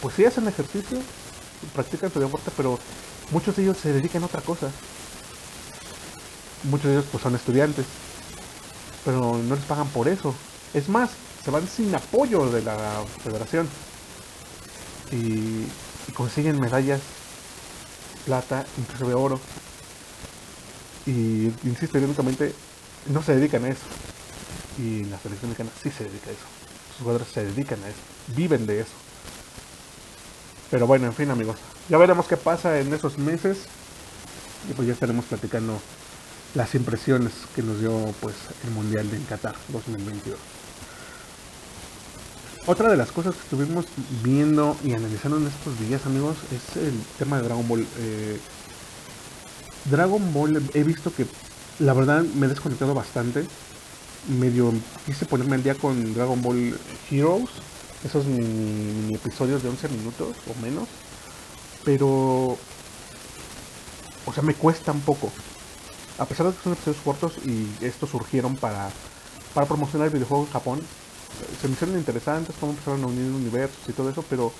pues 0.00 0.14
sí 0.14 0.24
hacen 0.24 0.46
ejercicio, 0.46 0.98
practican 1.74 2.12
su 2.12 2.20
deporte, 2.20 2.50
pero 2.56 2.78
muchos 3.30 3.56
de 3.56 3.62
ellos 3.62 3.76
se 3.78 3.92
dedican 3.92 4.22
a 4.22 4.26
otra 4.26 4.40
cosa. 4.40 4.70
Muchos 6.64 6.86
de 6.86 6.92
ellos 6.92 7.06
pues 7.10 7.22
son 7.22 7.34
estudiantes, 7.34 7.86
pero 9.04 9.36
no 9.36 9.54
les 9.54 9.64
pagan 9.64 9.88
por 9.88 10.08
eso. 10.08 10.34
Es 10.74 10.88
más, 10.88 11.10
se 11.44 11.50
van 11.50 11.66
sin 11.68 11.94
apoyo 11.94 12.50
de 12.50 12.62
la 12.62 12.76
federación 13.22 13.68
y, 15.12 15.66
consiguen 16.12 16.60
medallas, 16.60 17.00
plata, 18.24 18.64
incluso 18.78 19.08
de 19.08 19.14
oro. 19.14 19.40
Y 21.06 21.52
insisto, 21.64 21.98
irónicamente, 21.98 22.52
no 23.06 23.22
se 23.22 23.36
dedican 23.36 23.64
a 23.64 23.68
eso. 23.68 23.86
Y 24.78 25.04
la 25.04 25.18
selección 25.18 25.50
mexicana 25.50 25.70
sí 25.82 25.90
se 25.90 26.04
dedica 26.04 26.30
a 26.30 26.32
eso. 26.32 26.46
Sus 26.88 26.98
jugadores 27.02 27.28
se 27.28 27.44
dedican 27.44 27.82
a 27.84 27.88
eso, 27.88 27.98
viven 28.36 28.66
de 28.66 28.80
eso. 28.80 28.90
Pero 30.70 30.86
bueno, 30.86 31.06
en 31.06 31.12
fin 31.12 31.30
amigos, 31.30 31.56
ya 31.88 31.96
veremos 31.98 32.26
qué 32.26 32.36
pasa 32.36 32.80
en 32.80 32.92
esos 32.92 33.18
meses. 33.18 33.58
Y 34.68 34.74
pues 34.74 34.88
ya 34.88 34.94
estaremos 34.94 35.24
platicando 35.26 35.80
las 36.54 36.74
impresiones 36.74 37.32
que 37.54 37.62
nos 37.62 37.78
dio 37.80 37.92
pues 38.20 38.34
el 38.64 38.70
Mundial 38.72 39.08
de 39.10 39.18
Qatar 39.20 39.54
2022. 39.68 40.38
Otra 42.66 42.90
de 42.90 42.96
las 42.96 43.12
cosas 43.12 43.34
que 43.36 43.42
estuvimos 43.42 43.86
viendo 44.24 44.76
y 44.82 44.92
analizando 44.92 45.36
en 45.36 45.46
estos 45.46 45.78
días, 45.78 46.04
amigos, 46.04 46.36
es 46.50 46.76
el 46.76 47.00
tema 47.16 47.36
de 47.36 47.44
Dragon 47.44 47.68
Ball. 47.68 47.86
Eh, 47.98 48.40
Dragon 49.90 50.32
Ball 50.32 50.62
he 50.74 50.82
visto 50.82 51.14
que 51.14 51.26
la 51.78 51.92
verdad 51.92 52.22
me 52.22 52.46
he 52.46 52.48
desconectado 52.48 52.94
bastante. 52.94 53.44
Medio 54.28 54.72
quise 55.04 55.26
ponerme 55.26 55.56
al 55.56 55.62
día 55.62 55.74
con 55.74 56.14
Dragon 56.14 56.40
Ball 56.42 56.76
Heroes, 57.10 57.50
esos 58.04 58.26
mini 58.26 59.14
episodios 59.14 59.62
de 59.62 59.68
11 59.68 59.88
minutos 59.88 60.36
o 60.48 60.60
menos. 60.62 60.88
Pero 61.84 62.58
o 64.26 64.32
sea, 64.32 64.42
me 64.42 64.54
cuesta 64.54 64.92
un 64.92 65.00
poco. 65.00 65.30
A 66.18 66.24
pesar 66.24 66.46
de 66.46 66.52
que 66.52 66.62
son 66.62 66.72
episodios 66.72 67.02
cortos 67.02 67.38
y 67.44 67.68
estos 67.84 68.10
surgieron 68.10 68.56
para, 68.56 68.90
para 69.54 69.66
promocionar 69.66 70.08
el 70.08 70.14
videojuego 70.14 70.44
en 70.44 70.52
Japón, 70.52 70.80
se 71.60 71.68
me 71.68 71.74
hicieron 71.74 71.96
interesantes 71.96 72.56
cómo 72.58 72.72
empezaron 72.72 73.04
a 73.04 73.06
unir 73.06 73.30
universos 73.30 73.88
y 73.88 73.92
todo 73.92 74.10
eso, 74.10 74.24
pero 74.28 74.52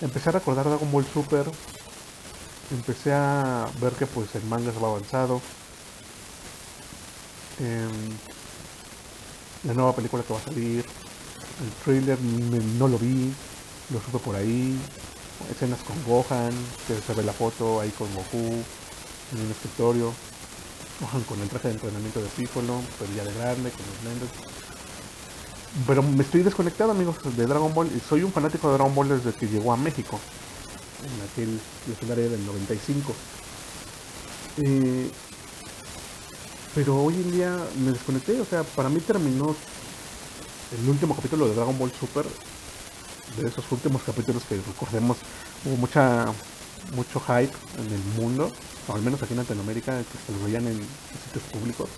empecé 0.00 0.30
a 0.30 0.32
recordar 0.32 0.64
Dragon 0.64 0.90
Ball 0.90 1.04
Super, 1.12 1.46
empecé 2.70 3.12
a 3.12 3.68
ver 3.80 3.92
que 3.92 4.06
pues 4.06 4.34
el 4.34 4.44
manga 4.44 4.72
se 4.72 4.78
va 4.78 4.88
avanzado, 4.88 5.40
em, 7.60 7.90
la 9.64 9.74
nueva 9.74 9.94
película 9.94 10.22
que 10.22 10.32
va 10.32 10.40
a 10.40 10.42
salir, 10.42 10.84
el 10.84 11.72
trailer 11.84 12.20
no 12.20 12.88
lo 12.88 12.98
vi, 12.98 13.32
lo 13.90 14.00
supe 14.00 14.18
por 14.18 14.36
ahí, 14.36 14.78
escenas 15.50 15.80
con 15.82 16.02
Gohan, 16.04 16.52
que 16.86 17.00
se 17.00 17.14
ve 17.14 17.22
la 17.22 17.32
foto 17.32 17.80
ahí 17.80 17.90
con 17.90 18.12
Goku 18.14 18.38
en 19.32 19.40
un 19.40 19.50
escritorio, 19.50 20.12
Gohan 21.00 21.22
con 21.24 21.40
el 21.40 21.48
traje 21.48 21.68
de 21.68 21.74
entrenamiento 21.74 22.22
de 22.22 22.28
Piccolo, 22.28 22.80
pero 22.98 23.12
ya 23.12 23.24
de 23.24 23.34
grande, 23.34 23.70
con 23.70 23.86
los 23.86 24.02
lentes. 24.02 24.30
Pero 25.86 26.02
me 26.02 26.22
estoy 26.22 26.42
desconectado 26.42 26.92
amigos 26.92 27.16
de 27.22 27.46
Dragon 27.46 27.72
Ball. 27.74 27.90
Soy 28.08 28.22
un 28.22 28.32
fanático 28.32 28.68
de 28.68 28.74
Dragon 28.74 28.94
Ball 28.94 29.08
desde 29.08 29.34
que 29.34 29.46
llegó 29.46 29.72
a 29.72 29.76
México, 29.76 30.18
en 31.04 31.28
aquel 31.28 31.60
legendario 31.88 32.30
del 32.30 32.44
95. 32.46 33.14
Eh, 34.58 35.10
pero 36.74 37.02
hoy 37.02 37.14
en 37.14 37.32
día 37.32 37.58
me 37.84 37.92
desconecté, 37.92 38.40
o 38.40 38.44
sea, 38.44 38.62
para 38.62 38.88
mí 38.88 39.00
terminó 39.00 39.54
el 40.78 40.88
último 40.88 41.14
capítulo 41.14 41.48
de 41.48 41.54
Dragon 41.54 41.78
Ball 41.78 41.92
Super 41.92 42.26
de 43.40 43.48
esos 43.48 43.64
últimos 43.70 44.02
capítulos 44.02 44.42
que 44.48 44.56
recordemos 44.56 45.18
hubo 45.64 45.76
mucha 45.76 46.26
mucho 46.94 47.20
hype 47.20 47.52
en 47.78 47.92
el 47.92 48.02
mundo, 48.16 48.50
o 48.88 48.94
al 48.94 49.02
menos 49.02 49.22
aquí 49.22 49.32
en 49.32 49.38
Latinoamérica, 49.38 49.98
que 49.98 50.18
se 50.26 50.38
lo 50.38 50.44
veían 50.44 50.66
en 50.66 50.78
sitios 51.24 51.44
públicos. 51.52 51.88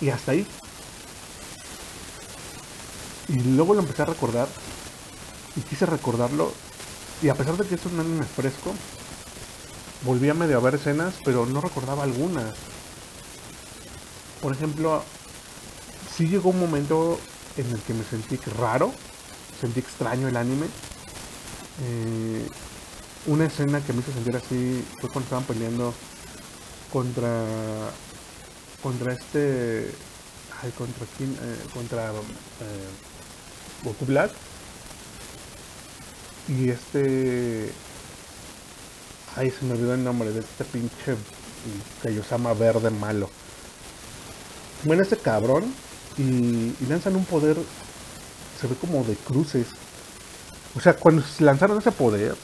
Y 0.00 0.10
hasta 0.10 0.32
ahí. 0.32 0.46
Y 3.28 3.40
luego 3.40 3.74
lo 3.74 3.80
empecé 3.80 4.02
a 4.02 4.06
recordar, 4.06 4.48
y 5.56 5.60
quise 5.62 5.86
recordarlo, 5.86 6.52
y 7.22 7.28
a 7.28 7.34
pesar 7.34 7.56
de 7.56 7.66
que 7.66 7.74
es 7.74 7.86
un 7.86 7.98
anime 7.98 8.24
fresco, 8.24 8.74
volví 10.02 10.28
a 10.28 10.34
medio 10.34 10.58
a 10.58 10.60
ver 10.60 10.74
escenas, 10.74 11.14
pero 11.24 11.46
no 11.46 11.60
recordaba 11.60 12.02
algunas. 12.02 12.54
Por 14.42 14.52
ejemplo, 14.52 15.02
sí 16.16 16.28
llegó 16.28 16.50
un 16.50 16.60
momento 16.60 17.18
en 17.56 17.70
el 17.70 17.80
que 17.80 17.94
me 17.94 18.04
sentí 18.04 18.36
raro, 18.58 18.92
sentí 19.60 19.80
extraño 19.80 20.28
el 20.28 20.36
anime. 20.36 20.66
Eh, 21.82 22.46
una 23.26 23.46
escena 23.46 23.80
que 23.80 23.92
me 23.92 24.00
hizo 24.00 24.12
sentir 24.12 24.36
así 24.36 24.84
fue 25.00 25.10
cuando 25.10 25.24
estaban 25.24 25.44
peleando 25.44 25.94
contra 26.92 27.42
contra 28.82 29.14
este 29.14 29.90
ay, 30.62 30.70
contra 30.72 31.06
quién 31.16 31.32
eh, 31.32 31.66
contra 31.72 32.10
eh, 32.10 32.88
Goku 33.82 34.04
Black 34.04 34.30
y 36.48 36.70
este 36.70 37.72
ay 39.36 39.50
se 39.50 39.64
me 39.64 39.72
olvidó 39.72 39.94
el 39.94 40.04
nombre 40.04 40.30
de 40.30 40.40
este 40.40 40.64
pinche 40.64 41.16
llama 42.30 42.52
verde 42.52 42.90
malo 42.90 43.30
bueno 44.84 45.02
este 45.02 45.16
cabrón 45.16 45.64
y 46.18 46.74
lanzan 46.88 47.16
un 47.16 47.24
poder 47.24 47.56
se 48.60 48.66
ve 48.66 48.74
como 48.76 49.04
de 49.04 49.14
cruces. 49.14 49.66
O 50.74 50.80
sea, 50.80 50.96
cuando 50.96 51.22
lanzaron 51.40 51.78
ese 51.78 51.92
poder, 51.92 52.36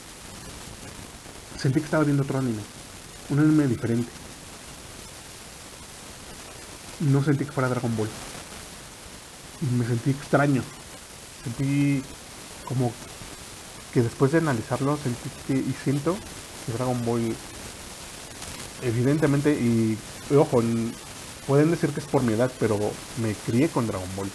sentí 1.59 1.81
que 1.81 1.85
estaba 1.87 2.05
viendo 2.05 2.23
otro 2.23 2.39
anime. 2.39 2.63
Un 3.29 3.41
anime 3.41 3.67
diferente. 3.67 4.11
No 7.01 7.25
sentí 7.25 7.45
que 7.45 7.53
fuera 7.53 7.69
Dragon 7.69 7.97
Ball. 7.97 8.09
Y 9.63 9.75
me 9.75 9.87
sentí 9.87 10.11
extraño. 10.11 10.63
Sentí 11.43 12.03
como 12.67 12.93
que 13.93 14.03
después 14.03 14.33
de 14.33 14.39
analizarlo, 14.39 14.97
sentí 14.97 15.31
que, 15.47 15.55
y 15.55 15.75
siento 15.85 16.17
que 16.67 16.73
Dragon 16.73 17.05
Ball, 17.05 17.35
evidentemente, 18.83 19.53
y 19.53 19.99
ojo, 20.35 20.63
pueden 21.47 21.71
decir 21.71 21.91
que 21.91 22.01
es 22.01 22.07
por 22.07 22.23
mi 22.23 22.35
edad, 22.35 22.51
pero 22.59 22.79
me 23.23 23.35
crié 23.47 23.69
con 23.69 23.87
Dragon 23.87 24.09
Ball 24.17 24.31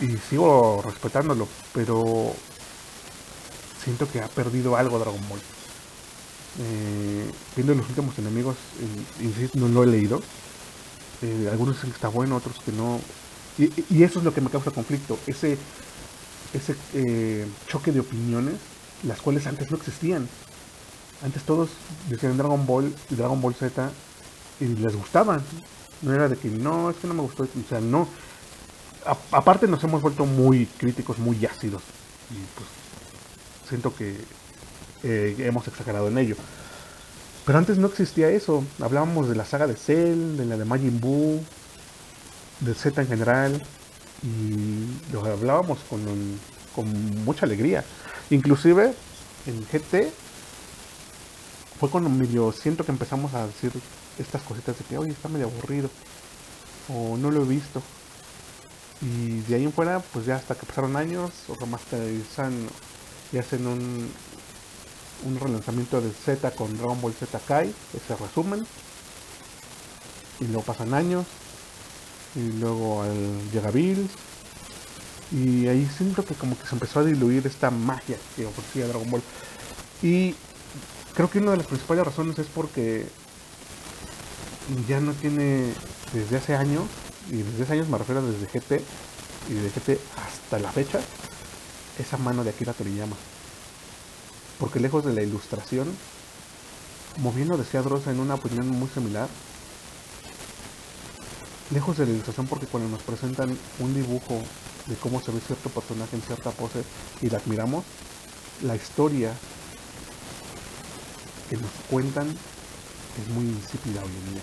y 0.00 0.16
sigo 0.28 0.82
respetándolo, 0.84 1.46
pero 1.74 2.32
siento 3.82 4.10
que 4.10 4.20
ha 4.20 4.28
perdido 4.28 4.76
algo 4.76 4.98
Dragon 4.98 5.28
Ball. 5.28 5.40
Eh, 6.58 7.30
viendo 7.54 7.74
los 7.74 7.88
últimos 7.88 8.18
enemigos, 8.18 8.56
eh, 8.80 9.24
insisto, 9.24 9.58
no 9.58 9.68
lo 9.68 9.84
he 9.84 9.86
leído. 9.86 10.20
Eh, 11.22 11.48
algunos 11.50 11.76
dicen 11.76 11.90
que 11.90 11.96
está 11.96 12.08
bueno, 12.08 12.36
otros 12.36 12.60
que 12.64 12.72
no. 12.72 13.00
Y, 13.58 14.02
eso 14.02 14.20
es 14.20 14.24
lo 14.24 14.32
que 14.32 14.40
me 14.40 14.48
causa 14.48 14.70
conflicto, 14.70 15.18
ese, 15.26 15.58
ese 16.52 16.74
eh, 16.94 17.46
choque 17.68 17.92
de 17.92 18.00
opiniones, 18.00 18.54
las 19.04 19.20
cuales 19.20 19.46
antes 19.46 19.70
no 19.70 19.76
existían. 19.76 20.28
Antes 21.22 21.42
todos 21.42 21.70
decían 22.08 22.36
Dragon 22.36 22.66
Ball 22.66 22.94
y 23.10 23.14
Dragon 23.14 23.40
Ball 23.40 23.54
Z 23.54 23.90
y 24.60 24.64
les 24.66 24.96
gustaban. 24.96 25.42
No 26.02 26.14
era 26.14 26.28
de 26.28 26.36
que 26.36 26.48
no, 26.48 26.90
es 26.90 26.96
que 26.96 27.06
no 27.06 27.14
me 27.14 27.22
gustó. 27.22 27.42
O 27.42 27.68
sea, 27.68 27.80
no 27.80 28.08
aparte 29.30 29.66
nos 29.66 29.82
hemos 29.84 30.02
vuelto 30.02 30.26
muy 30.26 30.66
críticos, 30.66 31.18
muy 31.18 31.44
ácidos. 31.46 31.82
Y 32.30 32.38
pues 32.54 32.68
siento 33.68 33.94
que 33.94 34.16
eh, 35.02 35.36
hemos 35.38 35.66
exagerado 35.68 36.08
en 36.08 36.18
ello. 36.18 36.36
Pero 37.46 37.58
antes 37.58 37.78
no 37.78 37.88
existía 37.88 38.28
eso. 38.28 38.64
Hablábamos 38.80 39.28
de 39.28 39.34
la 39.34 39.44
saga 39.44 39.66
de 39.66 39.76
Cell, 39.76 40.36
de 40.36 40.44
la 40.44 40.56
de 40.56 40.64
Majin 40.64 41.00
Buu, 41.00 41.42
de 42.60 42.74
Z 42.74 43.00
en 43.00 43.08
general. 43.08 43.62
Y 44.22 45.12
lo 45.12 45.24
hablábamos 45.24 45.78
con, 45.88 46.00
con 46.74 47.24
mucha 47.24 47.46
alegría. 47.46 47.84
Inclusive 48.30 48.94
en 49.46 49.64
GT 49.64 50.12
fue 51.78 51.88
cuando 51.88 52.10
medio 52.10 52.52
siento 52.52 52.84
que 52.84 52.92
empezamos 52.92 53.32
a 53.34 53.46
decir 53.46 53.72
estas 54.18 54.42
cositas 54.42 54.78
de 54.78 54.84
que, 54.84 54.98
oye, 54.98 55.12
está 55.12 55.28
medio 55.28 55.46
aburrido. 55.46 55.88
O 56.88 57.16
no 57.16 57.30
lo 57.30 57.42
he 57.42 57.46
visto. 57.46 57.82
Y 59.00 59.40
de 59.40 59.54
ahí 59.54 59.64
en 59.64 59.72
fuera, 59.72 60.00
pues 60.00 60.26
ya 60.26 60.36
hasta 60.36 60.54
que 60.54 60.66
pasaron 60.66 60.96
años, 60.96 61.30
o 61.48 61.54
remasterizan 61.54 62.52
y 63.32 63.38
hacen 63.38 63.66
un, 63.66 64.10
un 65.24 65.40
relanzamiento 65.40 66.00
de 66.00 66.10
Z 66.10 66.50
con 66.50 66.76
Dragon 66.76 67.00
Ball 67.00 67.14
Z 67.14 67.38
Kai, 67.46 67.74
ese 67.94 68.16
resumen. 68.16 68.66
Y 70.40 70.44
luego 70.44 70.62
pasan 70.62 70.92
años. 70.92 71.26
Y 72.36 72.52
luego 72.58 73.04
llega 73.52 73.70
Bills. 73.70 74.10
Y 75.32 75.68
ahí 75.68 75.88
siento 75.96 76.24
que 76.24 76.34
como 76.34 76.58
que 76.58 76.66
se 76.66 76.74
empezó 76.74 77.00
a 77.00 77.04
diluir 77.04 77.46
esta 77.46 77.70
magia 77.70 78.16
que 78.36 78.46
ofrecía 78.46 78.88
Dragon 78.88 79.10
Ball. 79.10 79.22
Y 80.02 80.34
creo 81.14 81.30
que 81.30 81.38
una 81.38 81.52
de 81.52 81.58
las 81.58 81.66
principales 81.66 82.04
razones 82.04 82.38
es 82.38 82.46
porque 82.48 83.06
ya 84.88 85.00
no 85.00 85.12
tiene 85.12 85.72
desde 86.12 86.36
hace 86.36 86.54
años 86.54 86.84
y 87.30 87.42
desde 87.42 87.64
hace 87.64 87.72
años 87.74 87.88
me 87.88 87.98
refiero 87.98 88.22
desde 88.22 88.46
GT 88.46 88.82
y 89.48 89.54
desde 89.54 89.80
GT 89.80 90.00
hasta 90.16 90.58
la 90.58 90.70
fecha, 90.72 91.00
esa 91.98 92.16
mano 92.16 92.44
de 92.44 92.50
Akira 92.50 92.72
Toriyama. 92.72 93.16
Porque 94.58 94.80
lejos 94.80 95.04
de 95.04 95.12
la 95.14 95.22
ilustración, 95.22 95.88
como 97.14 97.32
bien 97.32 97.48
lo 97.48 97.56
decía 97.56 97.82
Dross 97.82 98.06
en 98.08 98.20
una 98.20 98.34
opinión 98.34 98.68
muy 98.68 98.88
similar, 98.88 99.28
lejos 101.70 101.96
de 101.96 102.06
la 102.06 102.12
ilustración 102.12 102.46
porque 102.46 102.66
cuando 102.66 102.88
nos 102.88 103.02
presentan 103.02 103.56
un 103.78 103.94
dibujo 103.94 104.42
de 104.86 104.96
cómo 104.96 105.20
se 105.20 105.30
ve 105.30 105.40
cierto 105.40 105.70
personaje 105.70 106.16
en 106.16 106.22
cierta 106.22 106.50
pose 106.50 106.82
y 107.20 107.30
la 107.30 107.38
admiramos, 107.38 107.84
la 108.62 108.76
historia 108.76 109.32
que 111.48 111.56
nos 111.56 111.70
cuentan 111.88 112.28
es 112.28 113.34
muy 113.34 113.44
insípida 113.44 114.02
hoy 114.02 114.10
en 114.10 114.34
día. 114.34 114.42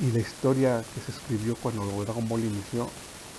Y 0.00 0.12
la 0.12 0.20
historia 0.20 0.84
que 0.94 1.00
se 1.00 1.16
escribió 1.16 1.54
cuando 1.56 1.82
Dragon 2.04 2.28
Ball 2.28 2.44
inició 2.44 2.88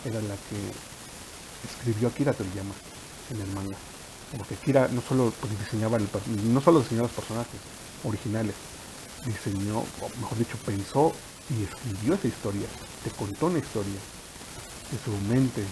era 0.06 0.22
la 0.22 0.36
que 0.36 1.68
escribió 1.70 2.08
Akira 2.08 2.34
Toriyama 2.34 2.74
en 3.32 3.42
el 3.42 3.48
manga. 3.48 3.76
Porque 4.38 4.56
Akira 4.56 4.88
no 4.88 5.02
solo 5.02 5.34
pues, 5.42 5.58
diseñaba 5.60 5.98
el, 5.98 6.08
no 6.54 6.62
solo 6.62 6.80
diseñó 6.80 7.04
los 7.04 7.12
personajes 7.12 7.60
originales, 8.04 8.56
diseñó, 9.26 9.80
o 9.80 10.10
mejor 10.20 10.38
dicho, 10.38 10.58
pensó 10.66 11.14
y 11.50 11.64
escribió 11.64 12.16
esa 12.16 12.28
historia, 12.28 12.68
te 13.04 13.12
contó 13.12 13.48
una 13.48 13.60
historia 13.60 14.00
de 14.92 14.98
su 15.04 15.12
mente, 15.28 15.64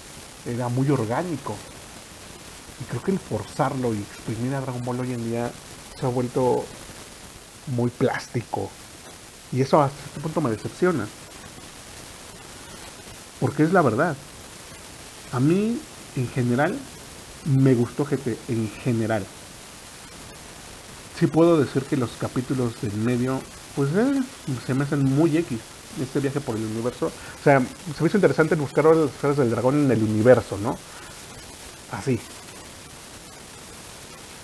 era 0.45 0.69
muy 0.69 0.89
orgánico. 0.89 1.55
Y 2.81 2.85
creo 2.85 3.01
que 3.03 3.11
el 3.11 3.19
forzarlo 3.19 3.93
y 3.93 3.99
exprimir 3.99 4.53
a 4.55 4.61
Dragon 4.61 4.83
Ball 4.83 4.99
hoy 5.01 5.13
en 5.13 5.29
día 5.29 5.51
se 5.99 6.05
ha 6.05 6.09
vuelto 6.09 6.65
muy 7.67 7.89
plástico, 7.89 8.69
y 9.53 9.61
eso 9.61 9.81
hasta 9.81 10.03
este 10.05 10.19
punto 10.19 10.41
me 10.41 10.49
decepciona. 10.49 11.07
Porque 13.39 13.63
es 13.63 13.71
la 13.71 13.81
verdad. 13.81 14.15
A 15.31 15.39
mí, 15.39 15.79
en 16.15 16.29
general, 16.29 16.77
me 17.45 17.75
gustó 17.75 18.05
GT, 18.05 18.37
en 18.47 18.69
general. 18.83 19.25
sí 21.19 21.27
puedo 21.27 21.59
decir 21.59 21.83
que 21.83 21.97
los 21.97 22.11
capítulos 22.19 22.81
del 22.81 22.93
medio, 22.93 23.41
pues 23.75 23.89
eh, 23.95 24.21
se 24.65 24.73
me 24.73 24.83
hacen 24.83 25.03
muy 25.03 25.37
X. 25.37 25.59
Este 26.01 26.19
viaje 26.19 26.39
por 26.39 26.55
el 26.55 26.63
universo. 26.63 27.07
O 27.07 27.43
sea, 27.43 27.59
se 27.59 28.01
me 28.01 28.07
hizo 28.07 28.17
interesante 28.17 28.55
buscar 28.55 28.85
las 28.85 29.09
esferas 29.09 29.37
del 29.37 29.51
dragón 29.51 29.85
en 29.85 29.91
el 29.91 30.01
universo, 30.01 30.57
¿no? 30.57 30.77
Así. 31.91 32.19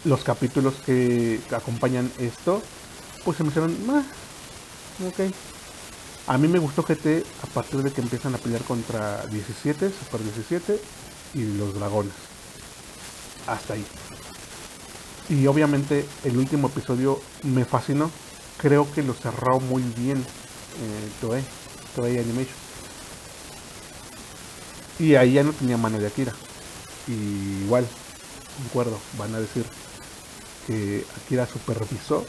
Los 0.05 0.23
capítulos 0.23 0.75
que 0.85 1.39
acompañan 1.51 2.11
esto, 2.19 2.61
pues 3.25 3.37
se 3.37 3.43
me 3.43 3.49
hicieron, 3.49 3.75
ah, 3.89 4.03
ok. 5.07 5.33
A 6.27 6.37
mí 6.37 6.47
me 6.47 6.59
gustó 6.59 6.83
GT 6.83 7.25
a 7.41 7.47
partir 7.47 7.81
de 7.81 7.91
que 7.91 8.01
empiezan 8.01 8.35
a 8.35 8.37
pelear 8.37 8.61
contra 8.61 9.25
17, 9.25 9.89
Super 9.89 10.21
17 10.21 10.79
y 11.33 11.57
los 11.57 11.73
dragones. 11.73 12.13
Hasta 13.47 13.73
ahí. 13.73 13.85
Y 15.29 15.47
obviamente 15.47 16.05
el 16.23 16.37
último 16.37 16.67
episodio 16.67 17.19
me 17.43 17.65
fascinó. 17.65 18.11
Creo 18.59 18.91
que 18.91 19.03
lo 19.03 19.13
cerró 19.13 19.61
muy 19.61 19.81
bien 19.81 20.17
eh, 20.17 21.09
Toei, 21.21 21.43
Toei 21.95 22.17
Animation. 22.17 22.55
Y 24.99 25.15
ahí 25.15 25.33
ya 25.33 25.43
no 25.43 25.53
tenía 25.53 25.77
mano 25.77 25.97
de 25.97 26.07
Akira. 26.07 26.33
Igual, 27.07 27.87
concuerdo, 28.57 28.99
van 29.17 29.33
a 29.33 29.39
decir 29.39 29.65
que 30.67 31.05
Akira 31.15 31.47
supervisó 31.47 32.25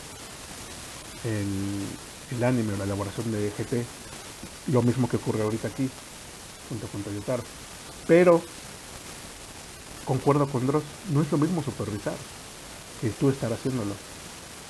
el, 1.24 2.36
el 2.36 2.44
anime 2.44 2.74
o 2.74 2.76
la 2.76 2.84
elaboración 2.84 3.32
de 3.32 3.50
GT. 3.50 3.84
Lo 4.72 4.82
mismo 4.82 5.08
que 5.08 5.16
ocurre 5.16 5.42
ahorita 5.42 5.66
aquí, 5.66 5.90
junto 6.68 6.86
con 6.86 7.02
Toyotaro. 7.02 7.42
Pero, 8.06 8.40
concuerdo 10.04 10.46
con 10.46 10.64
Dross, 10.64 10.84
no 11.12 11.22
es 11.22 11.32
lo 11.32 11.38
mismo 11.38 11.60
supervisar 11.60 12.14
que 13.00 13.10
tú 13.10 13.30
estar 13.30 13.52
haciéndolo. 13.52 13.94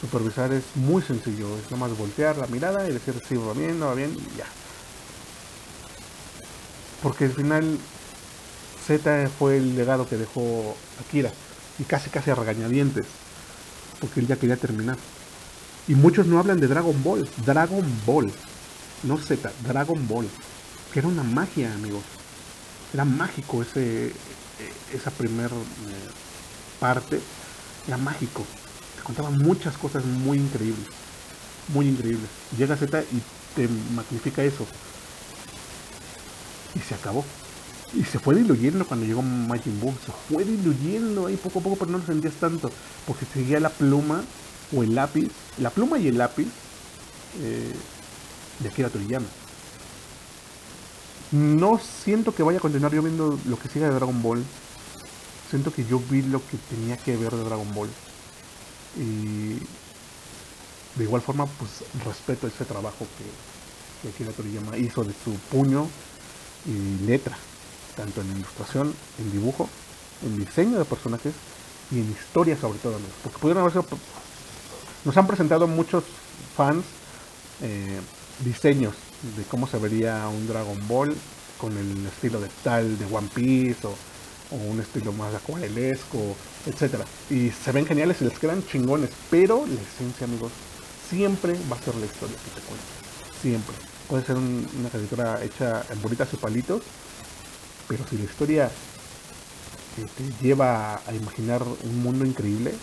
Supervisar 0.00 0.52
es 0.52 0.64
muy 0.76 1.02
sencillo, 1.02 1.58
es 1.58 1.64
nada 1.70 1.88
más 1.88 1.98
voltear 1.98 2.38
la 2.38 2.46
mirada 2.46 2.88
y 2.88 2.92
decir 2.92 3.20
si 3.28 3.36
va 3.36 3.52
bien, 3.52 3.78
no 3.78 3.86
va 3.86 3.94
bien 3.94 4.16
y 4.16 4.38
ya. 4.38 4.46
Porque 7.02 7.26
al 7.26 7.32
final 7.32 7.78
Z 8.86 9.28
fue 9.38 9.58
el 9.58 9.76
legado 9.76 10.08
que 10.08 10.16
dejó 10.16 10.74
Akira 11.00 11.30
y 11.78 11.84
casi 11.84 12.10
casi 12.10 12.30
a 12.30 12.34
regañadientes, 12.34 13.06
porque 14.00 14.20
él 14.20 14.26
ya 14.26 14.36
quería 14.36 14.56
terminar. 14.56 14.96
Y 15.86 15.94
muchos 15.94 16.26
no 16.26 16.38
hablan 16.38 16.60
de 16.60 16.68
Dragon 16.68 17.02
Ball, 17.02 17.28
Dragon 17.44 17.84
Ball, 18.06 18.32
no 19.02 19.18
Z, 19.18 19.52
Dragon 19.66 20.08
Ball, 20.08 20.28
que 20.92 20.98
era 20.98 21.08
una 21.08 21.22
magia, 21.22 21.74
amigos. 21.74 22.02
Era 22.92 23.04
mágico 23.04 23.62
ese, 23.62 24.08
e, 24.08 24.12
esa 24.94 25.10
primer 25.10 25.50
eh, 25.50 26.10
parte 26.78 27.20
era 27.86 27.96
mágico. 27.96 28.44
Contaba 29.10 29.30
muchas 29.30 29.76
cosas 29.76 30.04
muy 30.04 30.38
increíbles. 30.38 30.86
Muy 31.74 31.88
increíbles. 31.88 32.28
Llega 32.56 32.76
Z 32.76 33.02
y 33.02 33.20
te 33.56 33.66
magnifica 33.92 34.44
eso. 34.44 34.64
Y 36.76 36.78
se 36.78 36.94
acabó. 36.94 37.24
Y 37.92 38.04
se 38.04 38.20
fue 38.20 38.36
diluyendo 38.36 38.86
cuando 38.86 39.04
llegó 39.04 39.20
Majin 39.20 39.80
Buu. 39.80 39.92
Se 40.06 40.12
fue 40.12 40.44
diluyendo 40.44 41.26
ahí 41.26 41.36
poco 41.36 41.58
a 41.58 41.62
poco, 41.62 41.74
pero 41.74 41.90
no 41.90 41.98
lo 41.98 42.06
sentías 42.06 42.34
tanto. 42.34 42.70
Porque 43.04 43.26
seguía 43.26 43.58
la 43.58 43.70
pluma 43.70 44.22
o 44.72 44.84
el 44.84 44.94
lápiz. 44.94 45.28
La 45.58 45.70
pluma 45.70 45.98
y 45.98 46.06
el 46.06 46.16
lápiz 46.16 46.46
eh, 47.40 47.74
de 48.60 48.68
Akira 48.68 48.90
Toriyama. 48.90 49.26
No 51.32 51.80
siento 51.80 52.32
que 52.32 52.44
vaya 52.44 52.58
a 52.58 52.62
continuar 52.62 52.92
yo 52.92 53.02
viendo 53.02 53.36
lo 53.44 53.58
que 53.58 53.68
siga 53.68 53.88
de 53.88 53.94
Dragon 53.94 54.22
Ball 54.22 54.44
siento 55.50 55.72
que 55.72 55.84
yo 55.84 56.00
vi 56.08 56.22
lo 56.22 56.38
que 56.46 56.56
tenía 56.70 56.96
que 56.96 57.16
ver 57.16 57.32
de 57.32 57.42
Dragon 57.42 57.74
Ball. 57.74 57.88
Y 58.96 59.58
de 60.96 61.04
igual 61.04 61.22
forma, 61.22 61.46
pues 61.46 61.84
respeto 62.04 62.46
ese 62.46 62.64
trabajo 62.64 63.06
que, 63.16 64.08
que 64.08 64.14
Akira 64.14 64.32
Toriyama 64.32 64.76
hizo 64.76 65.04
de 65.04 65.14
su 65.24 65.32
puño 65.50 65.88
y 66.66 67.06
letra, 67.06 67.36
tanto 67.96 68.20
en 68.20 68.32
ilustración, 68.32 68.94
en 69.18 69.32
dibujo, 69.32 69.68
en 70.22 70.38
diseño 70.38 70.78
de 70.78 70.84
personajes 70.84 71.34
y 71.90 72.00
en 72.00 72.10
historia 72.10 72.56
sobre 72.56 72.78
todo, 72.78 72.98
porque 73.22 73.38
pudieron 73.38 73.62
haber 73.62 73.84
nos 75.04 75.16
han 75.16 75.26
presentado 75.26 75.66
muchos 75.66 76.04
fans 76.56 76.84
eh, 77.62 78.00
diseños 78.44 78.94
de 79.36 79.42
cómo 79.44 79.66
se 79.66 79.78
vería 79.78 80.28
un 80.28 80.46
Dragon 80.46 80.78
Ball 80.88 81.14
con 81.58 81.76
el 81.76 82.06
estilo 82.06 82.40
de 82.40 82.48
tal 82.62 82.98
de 82.98 83.04
One 83.04 83.28
Piece 83.34 83.86
o 83.86 84.56
un 84.56 84.80
estilo 84.80 85.12
más 85.12 85.34
acuarelesco, 85.34 86.36
etcétera. 86.66 87.04
Y 87.28 87.50
se 87.50 87.72
ven 87.72 87.86
geniales 87.86 88.20
y 88.20 88.24
les 88.24 88.38
quedan 88.38 88.66
chingones, 88.66 89.10
pero 89.30 89.66
la 89.66 89.80
esencia, 89.80 90.26
amigos, 90.26 90.52
siempre 91.08 91.54
va 91.70 91.76
a 91.76 91.82
ser 91.82 91.94
la 91.96 92.06
historia 92.06 92.36
que 92.36 92.60
te 92.60 92.66
cuento. 92.66 92.84
Siempre. 93.40 93.74
Puede 94.08 94.24
ser 94.24 94.36
una 94.36 94.88
caricatura 94.90 95.42
hecha 95.42 95.84
en 95.90 96.02
bolitas 96.02 96.32
y 96.32 96.36
palitos, 96.36 96.82
pero 97.88 98.04
si 98.08 98.18
la 98.18 98.24
historia 98.24 98.70
te 99.96 100.44
lleva 100.44 100.96
a 100.96 101.14
imaginar 101.14 101.62
un 101.62 102.02
mundo 102.02 102.24
increíble 102.24 102.74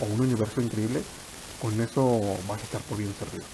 o 0.00 0.06
un 0.06 0.20
universo 0.20 0.60
increíble, 0.60 1.02
con 1.60 1.78
eso 1.80 2.20
vas 2.48 2.60
a 2.60 2.64
estar 2.64 2.80
por 2.82 2.98
bien 2.98 3.12
servido. 3.18 3.44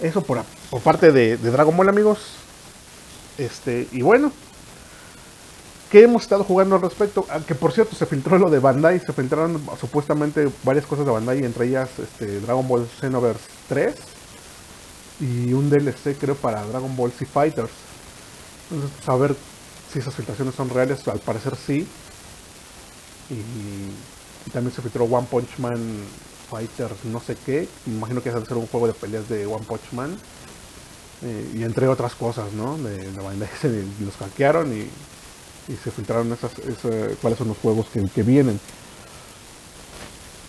Eso 0.00 0.22
por, 0.22 0.44
por 0.70 0.82
parte 0.82 1.10
de, 1.10 1.36
de 1.36 1.50
Dragon 1.50 1.76
Ball, 1.76 1.88
amigos. 1.88 2.18
Este, 3.38 3.88
y 3.92 4.02
bueno, 4.02 4.32
¿Qué 5.90 6.02
hemos 6.02 6.22
estado 6.22 6.42
jugando 6.42 6.74
al 6.74 6.82
respecto? 6.82 7.26
Ah, 7.30 7.38
que 7.46 7.54
por 7.54 7.72
cierto 7.72 7.94
se 7.94 8.06
filtró 8.06 8.38
lo 8.38 8.50
de 8.50 8.58
Bandai, 8.58 8.98
se 8.98 9.12
filtraron 9.12 9.64
supuestamente 9.80 10.48
varias 10.64 10.84
cosas 10.84 11.06
de 11.06 11.12
Bandai, 11.12 11.44
entre 11.44 11.66
ellas 11.66 11.88
este, 11.98 12.40
Dragon 12.40 12.66
Ball 12.66 12.88
Xenoverse 13.00 13.44
3 13.68 13.94
y 15.20 15.52
un 15.52 15.70
DLC 15.70 16.18
creo 16.18 16.34
para 16.34 16.64
Dragon 16.64 16.94
Ball 16.96 17.12
Z 17.12 17.30
Fighters. 17.30 17.70
Entonces, 18.70 19.04
saber 19.04 19.36
si 19.92 20.00
esas 20.00 20.14
filtraciones 20.14 20.56
son 20.56 20.70
reales, 20.70 21.06
al 21.06 21.20
parecer 21.20 21.54
sí. 21.54 21.86
Y, 23.30 24.50
también 24.50 24.74
se 24.74 24.82
filtró 24.82 25.04
One 25.04 25.26
Punch 25.28 25.58
Man 25.58 25.80
Fighters 26.48 27.04
no 27.06 27.20
sé 27.20 27.36
qué, 27.44 27.68
me 27.86 27.96
imagino 27.96 28.22
que 28.22 28.28
es 28.28 28.34
ser 28.46 28.56
un 28.56 28.68
juego 28.68 28.86
de 28.86 28.92
peleas 28.92 29.28
de 29.28 29.46
One 29.46 29.64
Punch 29.64 29.92
Man. 29.92 30.16
Eh, 31.22 31.52
y 31.54 31.62
entre 31.62 31.88
otras 31.88 32.14
cosas, 32.14 32.52
¿no? 32.52 32.76
De, 32.76 33.10
de 33.10 33.20
Bandai 33.20 33.48
se 33.60 33.84
los 34.00 34.16
hackearon 34.16 34.72
y 34.76 34.88
y 35.68 35.74
se 35.76 35.90
filtraron 35.90 36.32
esas, 36.32 36.52
cuáles 37.20 37.38
son 37.38 37.48
los 37.48 37.58
juegos 37.58 37.86
que, 37.88 38.22
vienen. 38.22 38.60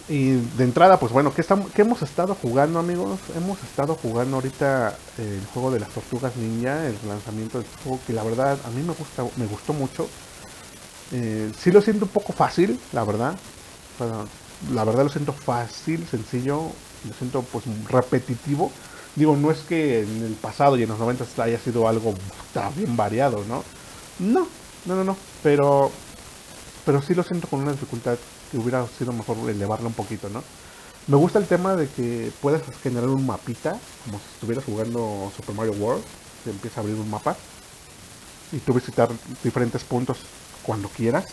Y 0.09 0.31
de 0.31 0.63
entrada, 0.63 0.99
pues 0.99 1.11
bueno, 1.11 1.33
¿qué, 1.33 1.41
estamos, 1.41 1.71
¿qué 1.71 1.81
hemos 1.81 2.01
estado 2.01 2.35
jugando, 2.35 2.79
amigos? 2.79 3.19
Hemos 3.35 3.61
estado 3.63 3.95
jugando 3.95 4.37
ahorita 4.37 4.95
el 5.17 5.45
juego 5.53 5.71
de 5.71 5.81
las 5.81 5.89
tortugas 5.89 6.35
ninja, 6.37 6.85
el 6.85 6.95
lanzamiento 7.07 7.57
del 7.57 7.67
juego, 7.83 7.99
que 8.07 8.13
la 8.13 8.23
verdad 8.23 8.57
a 8.63 8.69
mí 8.69 8.83
me, 8.83 8.93
gusta, 8.93 9.25
me 9.35 9.45
gustó 9.47 9.73
mucho. 9.73 10.07
Eh, 11.11 11.51
sí 11.57 11.71
lo 11.71 11.81
siento 11.81 12.05
un 12.05 12.11
poco 12.11 12.31
fácil, 12.31 12.79
la 12.93 13.03
verdad. 13.03 13.35
la 14.73 14.83
verdad 14.85 15.03
lo 15.03 15.09
siento 15.09 15.33
fácil, 15.33 16.05
sencillo, 16.09 16.63
lo 17.07 17.13
siento 17.17 17.41
pues 17.41 17.65
repetitivo. 17.89 18.71
Digo, 19.15 19.35
no 19.35 19.51
es 19.51 19.59
que 19.59 20.03
en 20.03 20.23
el 20.23 20.33
pasado 20.33 20.77
y 20.77 20.83
en 20.83 20.89
los 20.89 20.99
90 20.99 21.25
haya 21.41 21.59
sido 21.59 21.87
algo 21.87 22.13
bien 22.75 22.95
variado, 22.95 23.43
¿no? 23.47 23.63
No, 24.19 24.47
no, 24.87 24.95
no, 24.95 25.03
no. 25.03 25.17
Pero, 25.43 25.91
pero 26.85 27.01
sí 27.01 27.13
lo 27.13 27.23
siento 27.23 27.47
con 27.47 27.61
una 27.61 27.71
dificultad 27.71 28.17
que 28.51 28.57
hubiera 28.57 28.85
sido 28.87 29.13
mejor 29.13 29.37
elevarla 29.49 29.87
un 29.87 29.93
poquito, 29.93 30.29
¿no? 30.29 30.43
Me 31.07 31.15
gusta 31.15 31.39
el 31.39 31.45
tema 31.45 31.75
de 31.75 31.87
que 31.87 32.31
puedes 32.41 32.61
generar 32.81 33.09
un 33.09 33.25
mapita, 33.25 33.77
como 34.05 34.19
si 34.19 34.25
estuvieras 34.33 34.65
jugando 34.65 35.31
Super 35.35 35.55
Mario 35.55 35.73
World, 35.73 36.03
te 36.43 36.49
empieza 36.49 36.79
a 36.79 36.83
abrir 36.83 36.97
un 36.97 37.09
mapa 37.09 37.35
y 38.51 38.57
tú 38.59 38.73
visitar 38.73 39.09
diferentes 39.43 39.83
puntos 39.83 40.17
cuando 40.63 40.89
quieras. 40.89 41.25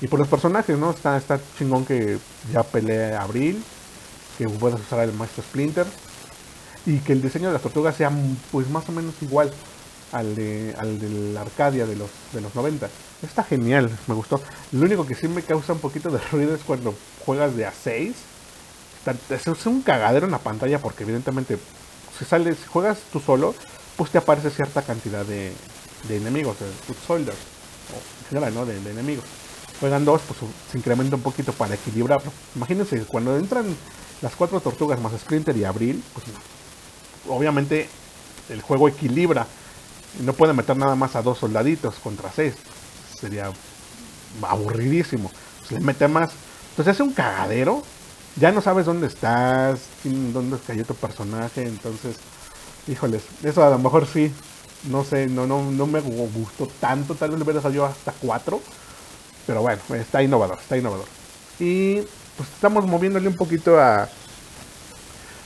Y 0.00 0.08
por 0.08 0.18
los 0.18 0.28
personajes, 0.28 0.76
¿no? 0.76 0.90
Está, 0.90 1.16
está 1.16 1.38
chingón 1.56 1.84
que 1.84 2.18
ya 2.52 2.64
pelee 2.64 3.14
Abril, 3.14 3.62
que 4.38 4.48
puedas 4.48 4.80
usar 4.80 5.00
el 5.00 5.12
Maestro 5.12 5.44
Splinter 5.44 5.86
y 6.84 6.98
que 6.98 7.12
el 7.12 7.22
diseño 7.22 7.48
de 7.48 7.52
las 7.52 7.62
tortugas 7.62 7.96
sea 7.96 8.10
pues 8.50 8.68
más 8.68 8.88
o 8.88 8.92
menos 8.92 9.14
igual 9.20 9.52
al 10.12 10.34
de, 10.34 10.74
al 10.78 11.00
de 11.00 11.08
la 11.32 11.40
Arcadia 11.40 11.86
de 11.86 11.96
los, 11.96 12.10
de 12.32 12.40
los 12.40 12.54
90. 12.54 12.88
Está 13.22 13.42
genial, 13.42 13.90
me 14.06 14.14
gustó. 14.14 14.40
Lo 14.72 14.84
único 14.84 15.06
que 15.06 15.14
sí 15.14 15.26
me 15.28 15.42
causa 15.42 15.72
un 15.72 15.80
poquito 15.80 16.10
de 16.10 16.18
ruido 16.30 16.54
es 16.54 16.62
cuando 16.62 16.94
juegas 17.24 17.56
de 17.56 17.66
a 17.66 17.72
6. 17.72 18.14
Es 19.30 19.66
un 19.66 19.82
cagadero 19.82 20.26
en 20.26 20.32
la 20.32 20.38
pantalla 20.38 20.78
porque 20.78 21.02
evidentemente 21.02 21.58
si 22.18 22.24
sales, 22.24 22.58
si 22.58 22.66
juegas 22.66 22.98
tú 23.12 23.20
solo, 23.20 23.54
pues 23.96 24.10
te 24.10 24.18
aparece 24.18 24.50
cierta 24.50 24.82
cantidad 24.82 25.24
de, 25.24 25.52
de 26.08 26.16
enemigos, 26.16 26.58
de 26.60 26.66
foot 26.66 26.98
soldiers, 27.06 27.36
o 27.90 27.96
en 27.96 28.28
general, 28.28 28.54
¿no? 28.54 28.66
De, 28.66 28.76
enemigos. 28.76 29.24
Juegan 29.80 30.04
dos, 30.04 30.20
pues 30.26 30.38
se 30.70 30.78
incrementa 30.78 31.16
un 31.16 31.22
poquito 31.22 31.52
para 31.52 31.74
equilibrarlo. 31.74 32.30
Imagínense, 32.54 33.00
cuando 33.04 33.36
entran 33.36 33.64
las 34.20 34.36
cuatro 34.36 34.60
tortugas 34.60 35.00
más 35.00 35.12
Sprinter 35.20 35.56
y 35.56 35.64
Abril, 35.64 36.02
pues 36.12 36.26
obviamente 37.28 37.88
el 38.48 38.62
juego 38.62 38.88
equilibra 38.88 39.46
no 40.20 40.32
puede 40.32 40.52
meter 40.52 40.76
nada 40.76 40.94
más 40.94 41.16
a 41.16 41.22
dos 41.22 41.38
soldaditos 41.38 41.94
contra 41.96 42.30
seis. 42.30 42.54
Sería 43.18 43.50
aburridísimo. 44.42 45.30
Se 45.66 45.74
le 45.74 45.80
mete 45.80 46.08
más, 46.08 46.30
Entonces 46.70 46.94
hace 46.94 47.02
un 47.02 47.12
cagadero. 47.12 47.82
Ya 48.36 48.50
no 48.50 48.62
sabes 48.62 48.86
dónde 48.86 49.06
estás, 49.06 49.80
dónde 50.04 50.56
cayó 50.66 50.84
tu 50.84 50.94
personaje. 50.94 51.64
Entonces, 51.64 52.16
híjoles, 52.88 53.22
eso 53.42 53.64
a 53.64 53.70
lo 53.70 53.78
mejor 53.78 54.06
sí. 54.06 54.32
No 54.90 55.04
sé, 55.04 55.28
no, 55.28 55.46
no, 55.46 55.62
no 55.70 55.86
me 55.86 56.00
gustó 56.00 56.66
tanto. 56.80 57.14
Tal 57.14 57.30
vez 57.30 57.38
le 57.38 57.44
hubiera 57.44 57.60
salido 57.60 57.84
hasta 57.84 58.12
4. 58.12 58.60
Pero 59.46 59.62
bueno, 59.62 59.80
está 59.94 60.22
innovador, 60.22 60.58
está 60.60 60.76
innovador. 60.76 61.06
Y 61.58 62.00
pues 62.36 62.48
estamos 62.54 62.86
moviéndole 62.86 63.28
un 63.28 63.36
poquito 63.36 63.78
a. 63.78 64.08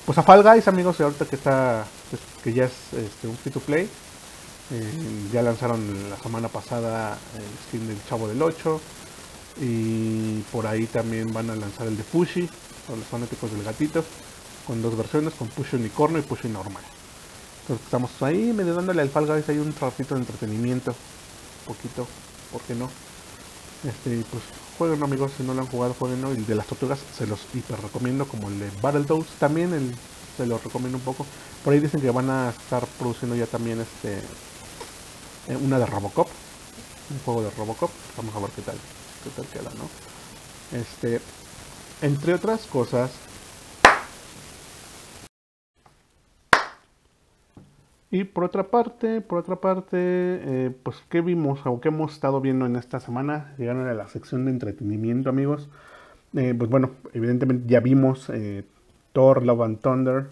Pues 0.04 0.16
a 0.18 0.22
Fall 0.22 0.42
Guys, 0.42 0.68
amigos, 0.68 1.00
ahorita 1.00 1.24
que 1.24 1.36
está. 1.36 1.84
Pues, 2.10 2.22
que 2.42 2.52
ya 2.52 2.64
es 2.66 2.72
este, 2.96 3.26
un 3.26 3.36
free 3.36 3.52
to 3.52 3.60
play. 3.60 3.90
Eh, 4.70 5.28
ya 5.32 5.42
lanzaron 5.42 6.10
la 6.10 6.16
semana 6.16 6.48
pasada 6.48 7.16
el 7.36 7.68
skin 7.68 7.86
del 7.86 7.98
Chavo 8.08 8.28
del 8.28 8.42
8. 8.42 8.80
Y 9.60 10.40
por 10.52 10.66
ahí 10.66 10.86
también 10.86 11.32
van 11.32 11.50
a 11.50 11.56
lanzar 11.56 11.86
el 11.86 11.96
de 11.96 12.02
Pushy, 12.02 12.48
con 12.86 12.98
los 12.98 13.08
fanáticos 13.08 13.50
del 13.52 13.62
gatito, 13.62 14.04
con 14.66 14.82
dos 14.82 14.96
versiones, 14.96 15.32
con 15.34 15.48
Pushy 15.48 15.76
Unicornio 15.76 16.18
y 16.18 16.22
Pushy 16.22 16.48
normal. 16.48 16.82
Entonces 17.62 17.84
estamos 17.84 18.10
ahí 18.22 18.52
medio 18.52 18.74
dándole 18.74 19.02
al 19.02 19.08
Fall 19.08 19.26
Guys, 19.26 19.48
hay 19.48 19.58
un 19.58 19.74
ratito 19.74 20.14
de 20.14 20.20
entretenimiento, 20.20 20.90
un 20.90 21.74
poquito, 21.74 22.06
¿por 22.52 22.60
qué 22.62 22.74
no? 22.74 22.88
Este, 23.82 24.24
pues 24.30 24.42
jueguen 24.78 25.02
amigos, 25.02 25.32
si 25.36 25.42
no 25.42 25.54
lo 25.54 25.62
han 25.62 25.66
jugado, 25.68 25.94
jueguen 25.98 26.24
y 26.38 26.42
de 26.42 26.54
las 26.54 26.66
tortugas 26.66 26.98
se 27.16 27.26
los 27.26 27.40
hiper 27.54 27.80
recomiendo, 27.80 28.26
como 28.26 28.48
el 28.48 28.58
de 28.58 28.70
Battletoads 28.82 29.30
también, 29.38 29.72
el, 29.72 29.94
se 30.36 30.46
los 30.46 30.62
recomiendo 30.62 30.98
un 30.98 31.04
poco. 31.04 31.26
Por 31.64 31.72
ahí 31.72 31.80
dicen 31.80 32.00
que 32.00 32.10
van 32.10 32.30
a 32.30 32.50
estar 32.50 32.86
produciendo 32.98 33.34
ya 33.34 33.46
también 33.46 33.80
este 33.80 34.20
eh, 35.48 35.56
una 35.56 35.78
de 35.78 35.86
Robocop, 35.86 36.28
un 37.10 37.18
juego 37.20 37.42
de 37.42 37.50
Robocop, 37.50 37.90
vamos 38.16 38.34
a 38.34 38.40
ver 38.40 38.50
qué 38.50 38.62
tal 38.62 38.76
queda, 39.52 39.70
¿no? 39.76 40.78
Este, 40.78 41.20
entre 42.02 42.34
otras 42.34 42.66
cosas, 42.66 43.10
Y 48.08 48.24
por 48.24 48.44
otra 48.44 48.70
parte, 48.70 49.20
por 49.20 49.38
otra 49.38 49.56
parte, 49.56 49.98
eh, 50.00 50.72
pues 50.82 50.96
¿qué 51.10 51.20
vimos 51.20 51.60
o 51.64 51.80
qué 51.80 51.88
hemos 51.88 52.12
estado 52.12 52.40
viendo 52.40 52.64
en 52.64 52.76
esta 52.76 52.98
semana? 52.98 53.52
Llegaron 53.58 53.86
a 53.88 53.94
la 53.94 54.06
sección 54.06 54.44
de 54.46 54.52
entretenimiento, 54.52 55.28
amigos. 55.28 55.68
Eh, 56.34 56.54
pues 56.56 56.70
bueno, 56.70 56.92
evidentemente 57.12 57.64
ya 57.68 57.80
vimos 57.80 58.30
Thor, 59.12 59.44
Love 59.44 59.60
and 59.62 59.80
Thunder. 59.80 60.26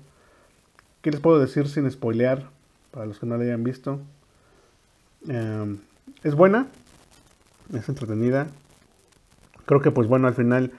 ¿Qué 1.03 1.11
les 1.11 1.21
puedo 1.21 1.39
decir 1.39 1.69
sin 1.69 1.91
spoilear? 1.91 2.49
Para 2.91 3.07
los 3.07 3.19
que 3.19 3.27
no 3.27 3.37
la 3.37 3.45
hayan 3.45 3.65
visto. 3.65 4.01
Es 5.29 6.35
buena, 6.35 6.69
es 7.73 7.89
entretenida, 7.89 8.49
creo 9.67 9.81
que 9.81 9.91
pues 9.91 10.09
bueno, 10.09 10.29
al 10.29 10.35
final 10.35 10.73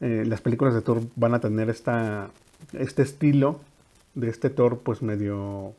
eh, 0.00 0.24
las 0.26 0.40
películas 0.40 0.74
de 0.74 0.82
Thor 0.82 1.02
van 1.16 1.34
a 1.34 1.40
tener 1.40 1.70
esta, 1.70 2.30
este 2.72 3.02
estilo 3.02 3.60
de 4.14 4.28
este 4.28 4.50
Thor 4.50 4.80
pues 4.80 5.02
medio, 5.02 5.72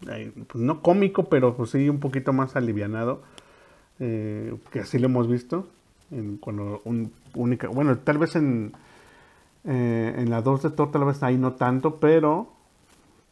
pues 0.00 0.62
no 0.62 0.82
cómico, 0.82 1.24
pero 1.28 1.56
pues 1.56 1.70
sí 1.70 1.88
un 1.88 2.00
poquito 2.00 2.32
más 2.32 2.56
alivianado, 2.56 3.22
eh, 4.00 4.54
que 4.72 4.80
así 4.80 4.98
lo 4.98 5.06
hemos 5.06 5.28
visto, 5.28 5.68
en, 6.10 6.38
cuando 6.38 6.82
un, 6.84 7.12
única, 7.34 7.68
bueno, 7.68 7.96
tal 7.98 8.18
vez 8.18 8.34
en, 8.36 8.72
eh, 9.64 10.14
en 10.18 10.30
la 10.30 10.42
2 10.42 10.62
de 10.62 10.70
Thor 10.70 10.90
tal 10.90 11.04
vez 11.04 11.22
ahí 11.22 11.36
no 11.36 11.52
tanto, 11.54 11.96
pero 11.96 12.53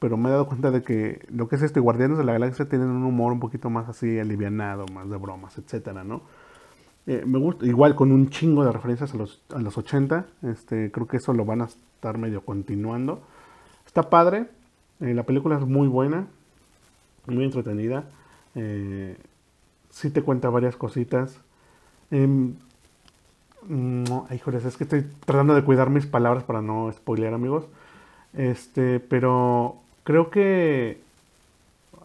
pero 0.03 0.17
me 0.17 0.29
he 0.29 0.33
dado 0.33 0.49
cuenta 0.49 0.73
de 0.73 0.83
que 0.83 1.25
lo 1.31 1.47
que 1.49 1.55
es 1.55 1.63
este 1.63 1.79
Guardianes 1.79 2.19
de 2.19 2.25
la 2.25 2.33
Galaxia 2.33 2.69
tienen 2.69 2.89
un 2.89 3.05
humor 3.05 3.33
un 3.33 3.39
poquito 3.39 3.71
más 3.71 3.89
así 3.89 4.19
alivianado, 4.19 4.85
más 4.93 5.09
de 5.09 5.17
bromas, 5.17 5.57
etcétera, 5.59 6.03
¿no? 6.03 6.23
Eh, 7.07 7.23
me 7.25 7.39
gusta, 7.39 7.65
igual 7.67 7.95
con 7.95 8.11
un 8.11 8.29
chingo 8.29 8.65
de 8.65 8.73
referencias 8.73 9.15
a 9.15 9.17
los, 9.17 9.41
a 9.55 9.61
los 9.61 9.79
80. 9.79 10.27
Este, 10.43 10.91
creo 10.91 11.07
que 11.07 11.19
eso 11.19 11.33
lo 11.33 11.45
van 11.45 11.63
a 11.63 11.67
estar 11.67 12.19
medio 12.19 12.45
continuando. 12.45 13.23
Está 13.87 14.11
padre. 14.11 14.49
Eh, 14.99 15.15
la 15.15 15.23
película 15.23 15.57
es 15.57 15.65
muy 15.65 15.87
buena. 15.87 16.27
Muy 17.29 17.45
entretenida. 17.45 18.03
Eh, 18.57 19.17
sí 19.89 20.11
te 20.11 20.23
cuenta 20.23 20.51
varias 20.51 20.75
cositas. 20.75 21.39
Em, 22.11 22.57
no, 23.69 24.27
híjoles, 24.35 24.65
es 24.65 24.77
que 24.77 24.83
estoy 24.83 25.03
tratando 25.25 25.55
de 25.55 25.63
cuidar 25.63 25.91
mis 25.91 26.07
palabras 26.07 26.43
para 26.43 26.61
no 26.61 26.91
spoilear, 26.93 27.35
amigos. 27.35 27.67
Este, 28.33 28.99
pero 28.99 29.82
creo 30.05 30.31
que 30.31 31.01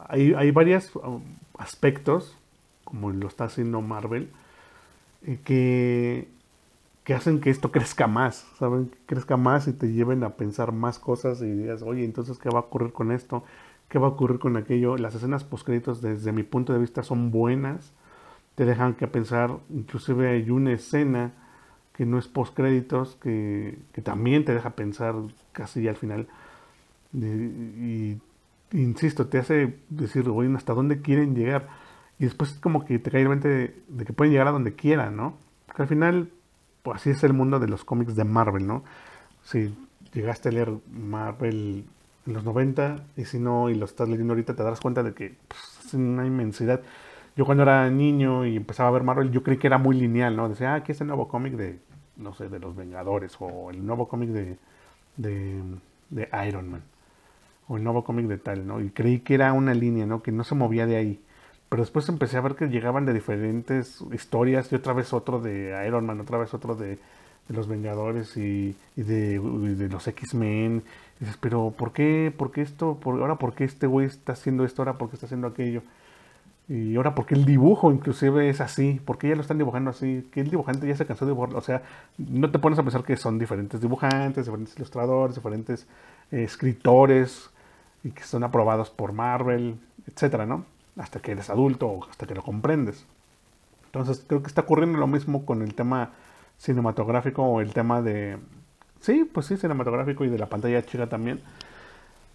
hay, 0.08 0.34
hay 0.34 0.52
varios 0.52 0.96
um, 0.96 1.22
aspectos, 1.58 2.38
como 2.84 3.12
lo 3.12 3.28
está 3.28 3.46
haciendo 3.46 3.82
Marvel, 3.82 4.30
eh, 5.26 5.40
que, 5.44 6.28
que 7.04 7.14
hacen 7.14 7.40
que 7.42 7.50
esto 7.50 7.72
crezca 7.72 8.08
más, 8.08 8.48
¿saben? 8.58 8.92
Crezca 9.06 9.38
más 9.38 9.68
y 9.68 9.74
te 9.74 9.92
lleven 9.92 10.24
a 10.24 10.32
pensar 10.32 10.72
más 10.72 11.00
cosas 11.00 11.42
y 11.42 11.52
digas, 11.52 11.82
oye, 11.82 12.06
entonces, 12.06 12.38
¿qué 12.38 12.50
va 12.50 12.60
a 12.60 12.64
ocurrir 12.64 12.94
con 12.94 13.12
esto? 13.12 13.44
¿Qué 13.90 14.00
va 14.00 14.08
a 14.08 14.12
ocurrir 14.12 14.40
con 14.40 14.58
aquello? 14.58 14.98
Las 14.98 15.16
escenas 15.16 15.44
postcréditos, 15.44 16.02
desde 16.02 16.32
mi 16.32 16.44
punto 16.44 16.74
de 16.74 16.80
vista, 16.80 17.04
son 17.04 17.32
buenas. 17.32 17.92
Te 18.56 18.66
dejan 18.66 18.96
que 18.96 19.08
pensar, 19.08 19.52
inclusive 19.70 20.30
hay 20.30 20.50
una 20.50 20.74
escena 20.74 21.32
que 21.94 22.06
no 22.06 22.18
es 22.18 22.28
postcréditos, 22.28 23.16
que, 23.16 23.80
que 23.94 24.02
también 24.02 24.46
te 24.46 24.54
deja 24.54 24.72
pensar 24.72 25.16
casi 25.52 25.88
al 25.88 25.96
final. 25.96 26.28
Y, 27.14 28.18
insisto, 28.72 29.28
te 29.28 29.40
hace 29.40 29.80
decir, 29.90 30.26
¿hasta 30.56 30.74
dónde 30.74 31.02
quieren 31.02 31.36
llegar? 31.36 31.68
Y 32.20 32.26
después 32.26 32.54
como 32.54 32.86
que 32.86 33.00
te 33.00 33.12
cae 33.12 33.22
el 33.22 33.30
mente 33.30 33.76
de, 33.88 34.06
que 34.06 34.14
pueden 34.14 34.34
llegar 34.34 34.48
a 34.48 34.52
donde 34.52 34.76
quieran, 34.76 35.16
¿no? 35.16 35.38
Porque 35.66 35.84
al 35.84 35.88
final, 35.88 36.32
pues 36.84 36.98
así 36.98 37.12
es 37.12 37.24
el 37.24 37.34
mundo 37.34 37.60
de 37.60 37.68
los 37.68 37.84
cómics 37.86 38.16
de 38.16 38.24
Marvel, 38.24 38.66
¿no? 38.68 38.84
Si 39.44 39.76
llegaste 40.14 40.50
a 40.50 40.52
leer 40.52 40.74
Marvel 40.92 41.86
en 42.26 42.34
los 42.34 42.44
90 42.44 43.06
y 43.18 43.26
si 43.26 43.40
no, 43.40 43.70
y 43.70 43.76
lo 43.76 43.86
estás 43.86 44.10
leyendo 44.10 44.34
ahorita, 44.34 44.56
te 44.56 44.64
darás 44.64 44.82
cuenta 44.82 45.04
de 45.04 45.14
que 45.14 45.36
pues, 45.48 45.86
es 45.86 45.94
una 45.94 46.26
inmensidad. 46.26 46.82
Yo 47.36 47.46
cuando 47.46 47.64
era 47.64 47.90
niño 47.90 48.46
y 48.46 48.56
empezaba 48.58 48.90
a 48.90 48.92
ver 48.92 49.04
Marvel, 49.04 49.32
yo 49.32 49.44
creí 49.44 49.58
que 49.58 49.68
era 49.68 49.78
muy 49.78 49.96
lineal, 49.96 50.36
¿no? 50.36 50.50
Decía, 50.50 50.74
ah, 50.74 50.76
aquí 50.78 50.92
es 50.92 51.02
el 51.02 51.08
nuevo 51.08 51.28
cómic 51.28 51.54
de, 51.54 51.80
no 52.18 52.34
sé, 52.34 52.50
de 52.50 52.60
los 52.60 52.76
Vengadores 52.76 53.36
o 53.40 53.70
el 53.70 53.86
nuevo 53.86 54.08
cómic 54.08 54.30
de, 54.30 54.58
de 55.18 56.30
Iron 56.48 56.72
Man 56.72 56.97
o 57.68 57.78
el 57.78 57.84
nuevo 57.84 58.04
cómic 58.04 58.28
de 58.28 58.38
tal, 58.38 58.66
¿no? 58.66 58.82
Y 58.82 58.90
creí 58.90 59.20
que 59.20 59.36
era 59.36 59.54
una 59.54 59.74
línea, 59.74 60.06
¿no? 60.06 60.24
Que 60.24 60.32
no 60.32 60.44
se 60.44 60.56
movía 60.56 60.86
de 60.86 60.96
ahí. 60.96 61.22
Pero 61.70 61.84
después 61.84 62.08
empecé 62.08 62.38
a 62.38 62.42
ver 62.42 62.56
que 62.56 62.68
llegaban 62.68 63.06
de 63.06 63.14
diferentes 63.14 64.02
historias 64.14 64.72
y 64.72 64.76
otra 64.76 64.94
vez 64.94 65.12
otro 65.14 65.42
de 65.42 65.84
Iron 65.86 66.06
Man, 66.06 66.22
otra 66.22 66.38
vez 66.38 66.54
otro 66.54 66.76
de, 66.76 66.98
los 67.50 67.68
Vengadores 67.68 68.38
y, 68.38 68.76
de, 68.96 69.90
los 69.92 70.08
X-Men. 70.08 70.84
Dices, 71.20 71.38
pero 71.38 71.74
¿por 71.78 71.92
qué, 71.92 72.34
por 72.36 72.52
qué 72.52 72.62
esto? 72.62 72.96
Por, 72.96 73.20
ahora 73.20 73.36
por 73.36 73.54
qué 73.54 73.66
este 73.66 73.88
güey 73.88 74.08
está 74.08 74.34
haciendo 74.34 74.64
esto? 74.64 74.82
Ahora 74.82 74.98
por 74.98 75.10
qué 75.10 75.16
está 75.16 75.26
haciendo 75.26 75.48
aquello? 75.48 75.82
Y 76.70 76.96
ahora 76.96 77.16
por 77.16 77.26
qué 77.26 77.36
el 77.36 77.46
dibujo 77.46 77.92
inclusive 77.92 78.50
es 78.50 78.62
así? 78.62 79.02
¿Por 79.04 79.18
qué 79.18 79.30
ya 79.30 79.36
lo 79.36 79.42
están 79.42 79.58
dibujando 79.58 79.90
así? 79.90 80.28
Que 80.32 80.42
el 80.42 80.50
dibujante 80.50 80.88
ya 80.88 80.96
se 80.96 81.06
cansó 81.06 81.26
de 81.26 81.32
dibujar. 81.32 81.56
O 81.56 81.62
sea, 81.62 81.82
no 82.18 82.50
te 82.50 82.60
pones 82.60 82.80
a 82.80 82.84
pensar 82.84 83.04
que 83.04 83.18
son 83.18 83.40
diferentes 83.40 83.82
dibujantes, 83.82 84.46
diferentes 84.46 84.76
ilustradores, 84.78 85.36
diferentes 85.36 85.86
eh, 86.32 86.44
escritores 86.44 87.50
y 88.04 88.12
que 88.12 88.24
son 88.24 88.44
aprobados 88.44 88.90
por 88.90 89.14
Marvel, 89.14 89.80
etcétera, 90.08 90.46
¿no? 90.46 90.66
hasta 90.98 91.20
que 91.20 91.32
eres 91.32 91.50
adulto 91.50 91.88
o 91.88 92.10
hasta 92.10 92.26
que 92.26 92.36
lo 92.36 92.44
comprendes. 92.44 93.06
Entonces 93.86 94.24
creo 94.28 94.42
que 94.42 94.48
está 94.48 94.62
ocurriendo 94.62 94.98
lo 94.98 95.08
mismo 95.08 95.46
con 95.46 95.62
el 95.62 95.74
tema 95.76 96.12
cinematográfico 96.58 97.44
o 97.44 97.62
el 97.62 97.74
tema 97.74 98.02
de... 98.02 98.38
Sí, 99.00 99.30
pues 99.32 99.46
sí, 99.46 99.58
cinematográfico 99.58 100.26
y 100.26 100.30
de 100.30 100.40
la 100.40 100.48
pantalla 100.48 100.84
chica 100.84 101.08
también. 101.08 101.42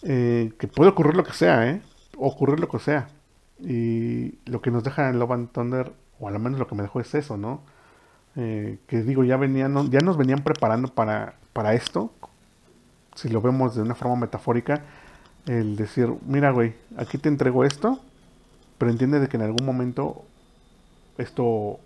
Eh, 0.02 0.52
que 0.58 0.68
puede 0.68 0.90
ocurrir 0.90 1.14
lo 1.14 1.24
que 1.24 1.32
sea, 1.32 1.68
¿eh? 1.68 1.82
Ocurrir 2.16 2.60
lo 2.60 2.68
que 2.68 2.78
sea. 2.78 3.08
Y 3.58 4.38
lo 4.46 4.60
que 4.60 4.70
nos 4.70 4.84
deja 4.84 5.08
en 5.08 5.18
Love 5.18 5.32
and 5.32 5.52
Thunder, 5.52 5.92
o 6.20 6.28
al 6.28 6.38
menos 6.38 6.58
lo 6.58 6.66
que 6.66 6.74
me 6.74 6.82
dejó 6.82 7.00
es 7.00 7.14
eso, 7.14 7.36
¿no? 7.36 7.62
Eh, 8.36 8.78
que 8.86 9.02
digo, 9.02 9.24
ya, 9.24 9.36
venían, 9.36 9.90
ya 9.90 10.00
nos 10.00 10.16
venían 10.16 10.42
preparando 10.42 10.88
para, 10.88 11.34
para 11.52 11.74
esto. 11.74 12.12
Si 13.14 13.28
lo 13.28 13.40
vemos 13.40 13.74
de 13.74 13.82
una 13.82 13.94
forma 13.94 14.16
metafórica, 14.16 14.84
el 15.46 15.76
decir, 15.76 16.08
mira, 16.26 16.50
güey, 16.50 16.74
aquí 16.96 17.18
te 17.18 17.28
entrego 17.28 17.64
esto, 17.64 18.00
pero 18.78 18.90
entiende 18.90 19.20
de 19.20 19.28
que 19.28 19.36
en 19.36 19.42
algún 19.42 19.66
momento 19.66 20.24
esto 21.18 21.78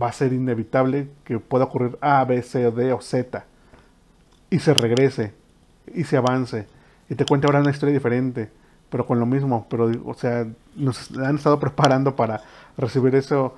va 0.00 0.08
a 0.08 0.12
ser 0.12 0.32
inevitable 0.32 1.08
que 1.24 1.38
pueda 1.38 1.64
ocurrir 1.64 1.98
A, 2.00 2.24
B, 2.24 2.42
C, 2.42 2.70
D 2.70 2.92
o 2.92 3.00
Z 3.00 3.44
y 4.50 4.58
se 4.58 4.74
regrese 4.74 5.32
y 5.94 6.04
se 6.04 6.16
avance 6.16 6.66
y 7.08 7.14
te 7.14 7.24
cuente 7.24 7.46
ahora 7.46 7.60
una 7.60 7.70
historia 7.70 7.94
diferente 7.94 8.50
pero 8.90 9.06
con 9.06 9.18
lo 9.18 9.26
mismo 9.26 9.66
pero 9.68 9.90
o 10.04 10.14
sea 10.14 10.46
nos 10.76 11.10
han 11.12 11.36
estado 11.36 11.58
preparando 11.60 12.14
para 12.16 12.42
recibir 12.76 13.14
eso 13.14 13.54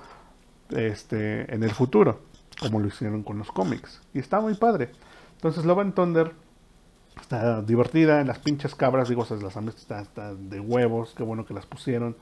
este 0.69 1.53
en 1.53 1.63
el 1.63 1.71
futuro 1.71 2.19
como 2.59 2.79
lo 2.79 2.87
hicieron 2.87 3.23
con 3.23 3.37
los 3.37 3.51
cómics 3.51 4.01
y 4.13 4.19
está 4.19 4.39
muy 4.39 4.53
padre. 4.53 4.91
Entonces 5.35 5.65
Love 5.65 5.79
and 5.79 5.93
Thunder 5.95 6.31
Está 7.19 7.61
divertida, 7.61 8.23
las 8.23 8.39
pinches 8.39 8.75
cabras, 8.75 9.09
digo, 9.09 9.25
las 9.41 9.57
han 9.57 9.65
visto, 9.65 9.95
está, 9.95 10.33
de 10.33 10.59
huevos, 10.59 11.13
qué 11.15 11.23
bueno 11.23 11.45
que 11.45 11.53
las 11.53 11.65
pusieron. 11.65 12.15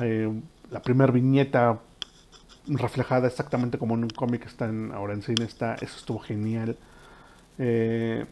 Eh, 0.00 0.30
la 0.70 0.82
primera 0.82 1.12
viñeta 1.12 1.80
reflejada 2.66 3.26
exactamente 3.26 3.78
como 3.78 3.94
en 3.94 4.04
un 4.04 4.10
cómic 4.10 4.46
está 4.46 4.70
ahora 4.94 5.14
en 5.14 5.22
cine. 5.22 5.44
Está, 5.44 5.74
eso 5.76 5.96
estuvo 5.96 6.18
genial. 6.18 6.76
Eh, 7.58 8.24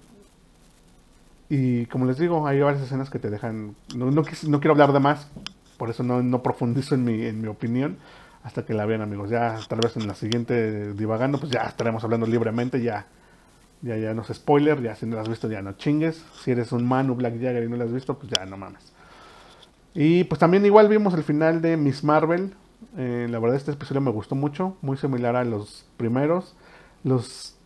y 1.49 1.87
como 1.87 2.07
les 2.07 2.19
digo, 2.19 2.47
hay 2.47 2.61
varias 2.61 2.83
escenas 2.83 3.11
que 3.11 3.19
te 3.19 3.31
dejan... 3.31 3.77
No, 3.95 4.11
no, 4.11 4.23
quiero 4.25 4.71
hablar 4.71 4.93
de 4.93 5.01
más, 5.01 5.29
por 5.77 5.91
eso 5.91 6.03
no, 6.03 6.23
no 6.23 6.43
profundizo 6.43 6.95
en 6.95 7.05
mi, 7.05 7.27
en 7.27 7.41
mi 7.41 7.49
opinión 7.49 7.99
hasta 8.43 8.65
que 8.65 8.75
la 8.75 8.87
vean 8.87 9.03
amigos. 9.03 9.31
Ya 9.31 9.59
tal 9.69 9.81
vez 9.81 9.97
en 9.97 10.07
la 10.07 10.15
siguiente 10.15 10.95
divagando, 10.95 11.39
pues 11.39 11.53
ya 11.53 11.63
estaremos 11.63 12.03
hablando 12.05 12.27
libremente, 12.27 12.83
ya 12.83 13.07
ya, 13.83 13.97
ya 13.97 14.15
no 14.15 14.23
es 14.23 14.29
spoiler, 14.29 14.81
ya 14.81 14.95
si 14.95 15.07
no 15.07 15.17
lo 15.17 15.23
has 15.23 15.29
visto 15.29 15.51
ya 15.51 15.61
no 15.61 15.73
chingues. 15.73 16.25
Si 16.43 16.53
eres 16.53 16.73
un 16.73 16.87
Manu 16.87 17.15
Black 17.17 17.35
Jagger 17.35 17.65
y 17.65 17.69
no 17.69 17.77
lo 17.77 17.85
has 17.85 17.93
visto, 17.93 18.17
pues 18.17 18.33
ya 18.33 18.47
no 18.47 18.57
mames. 18.57 18.93
Y 19.95 20.25
pues 20.25 20.39
también 20.39 20.65
igual 20.65 20.89
vimos 20.89 21.15
el 21.15 21.25
final 21.25 21.61
de 21.61 21.77
Miss 21.77 22.05
Marvel. 22.05 22.55
Eh, 22.97 23.27
la 23.29 23.39
verdad 23.39 23.57
este 23.57 23.73
episodio 23.73 24.01
me 24.01 24.11
gustó 24.11 24.35
mucho, 24.35 24.77
muy 24.83 24.97
similar 24.97 25.37
a 25.37 25.45
los 25.45 25.85
primeros. 25.97 26.55
Los 27.03 27.57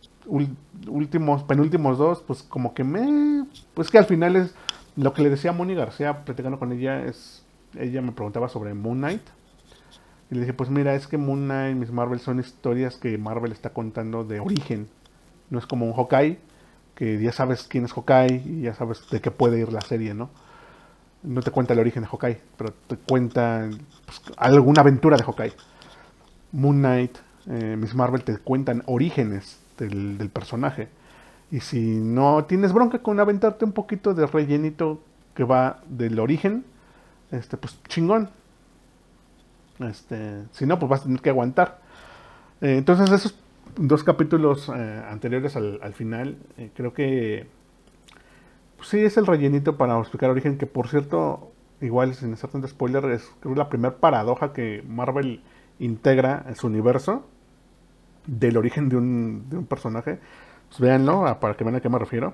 últimos, 0.87 1.43
penúltimos 1.43 1.97
dos, 1.97 2.23
pues 2.25 2.43
como 2.43 2.73
que 2.73 2.83
me... 2.83 3.45
Pues 3.75 3.91
que 3.91 3.99
al 3.99 4.05
final 4.05 4.35
es 4.35 4.55
lo 4.95 5.13
que 5.13 5.21
le 5.21 5.29
decía 5.29 5.51
a 5.51 5.53
Moni 5.53 5.75
García 5.75 6.25
platicando 6.25 6.59
con 6.59 6.71
ella, 6.71 7.05
es... 7.05 7.43
Ella 7.77 8.01
me 8.01 8.11
preguntaba 8.11 8.49
sobre 8.49 8.73
Moon 8.73 8.97
Knight. 8.97 9.21
Y 10.31 10.35
le 10.35 10.41
dije, 10.41 10.53
pues 10.53 10.69
mira, 10.69 10.95
es 10.95 11.07
que 11.07 11.17
Moon 11.17 11.45
Knight 11.45 11.75
y 11.75 11.79
Miss 11.79 11.91
Marvel 11.91 12.19
son 12.19 12.39
historias 12.39 12.97
que 12.97 13.17
Marvel 13.17 13.51
está 13.51 13.69
contando 13.69 14.23
de 14.23 14.39
origen 14.39 14.87
no 15.49 15.59
es 15.59 15.65
como 15.65 15.85
un 15.85 15.93
Hawkeye, 15.93 16.39
que 16.95 17.21
ya 17.21 17.31
sabes 17.31 17.67
quién 17.67 17.85
es 17.85 17.93
Hawkeye 17.93 18.41
y 18.45 18.61
ya 18.61 18.73
sabes 18.73 19.09
de 19.09 19.21
qué 19.21 19.31
puede 19.31 19.59
ir 19.59 19.71
la 19.71 19.81
serie, 19.81 20.13
¿no? 20.13 20.29
No 21.23 21.41
te 21.41 21.51
cuenta 21.51 21.73
el 21.73 21.79
origen 21.79 22.03
de 22.03 22.09
Hawkeye, 22.09 22.41
pero 22.57 22.73
te 22.87 22.97
cuenta 22.97 23.69
pues, 24.05 24.21
alguna 24.37 24.81
aventura 24.81 25.17
de 25.17 25.23
Hawkeye. 25.23 25.53
Moon 26.53 26.77
Knight, 26.77 27.17
eh, 27.47 27.75
Miss 27.77 27.93
Marvel 27.93 28.23
te 28.23 28.37
cuentan 28.37 28.83
orígenes 28.85 29.59
del, 29.77 30.29
personaje. 30.33 30.89
Y 31.51 31.59
si 31.59 31.79
no 31.79 32.45
tienes 32.45 32.73
bronca 32.73 32.99
con 32.99 33.19
aventarte 33.19 33.63
un 33.63 33.71
poquito 33.71 34.13
de 34.13 34.25
rellenito 34.25 35.01
que 35.33 35.43
va 35.43 35.81
del 35.87 36.19
origen, 36.19 36.65
este, 37.31 37.57
pues 37.57 37.77
chingón. 37.87 38.29
Este, 39.79 40.43
si 40.51 40.65
no, 40.65 40.79
pues 40.79 40.89
vas 40.89 41.01
a 41.01 41.03
tener 41.03 41.21
que 41.21 41.29
aguantar. 41.29 41.79
Eh, 42.61 42.77
entonces, 42.77 43.11
eso 43.11 43.27
es 43.27 43.35
dos 43.77 44.03
capítulos 44.03 44.69
eh, 44.69 45.03
anteriores 45.09 45.55
al, 45.55 45.93
final, 45.93 46.37
eh, 46.57 46.71
creo 46.75 46.93
que 46.93 47.47
pues 48.75 48.89
sí 48.89 48.99
es 48.99 49.17
el 49.17 49.25
rellenito 49.25 49.77
para 49.77 49.97
explicar 49.99 50.29
origen, 50.29 50.57
que 50.57 50.67
por 50.67 50.87
cierto, 50.87 51.51
igual 51.81 52.13
sin 52.13 52.33
hacer 52.33 52.49
tanto 52.49 52.67
spoiler, 52.67 53.05
es 53.05 53.31
creo 53.39 53.55
la 53.55 53.69
primera 53.69 53.97
paradoja 53.97 54.53
que 54.53 54.83
Marvel 54.87 55.43
integra 55.79 56.45
en 56.47 56.55
su 56.55 56.67
universo 56.67 57.25
del 58.25 58.57
origen 58.57 58.89
de 58.89 58.97
un, 58.97 59.49
de 59.49 59.57
un 59.57 59.65
personaje. 59.65 60.19
Pues 60.69 60.79
véanlo, 60.79 61.39
para 61.39 61.55
que 61.55 61.63
vean 61.63 61.75
a 61.75 61.81
qué 61.81 61.89
me 61.89 61.97
refiero. 61.97 62.33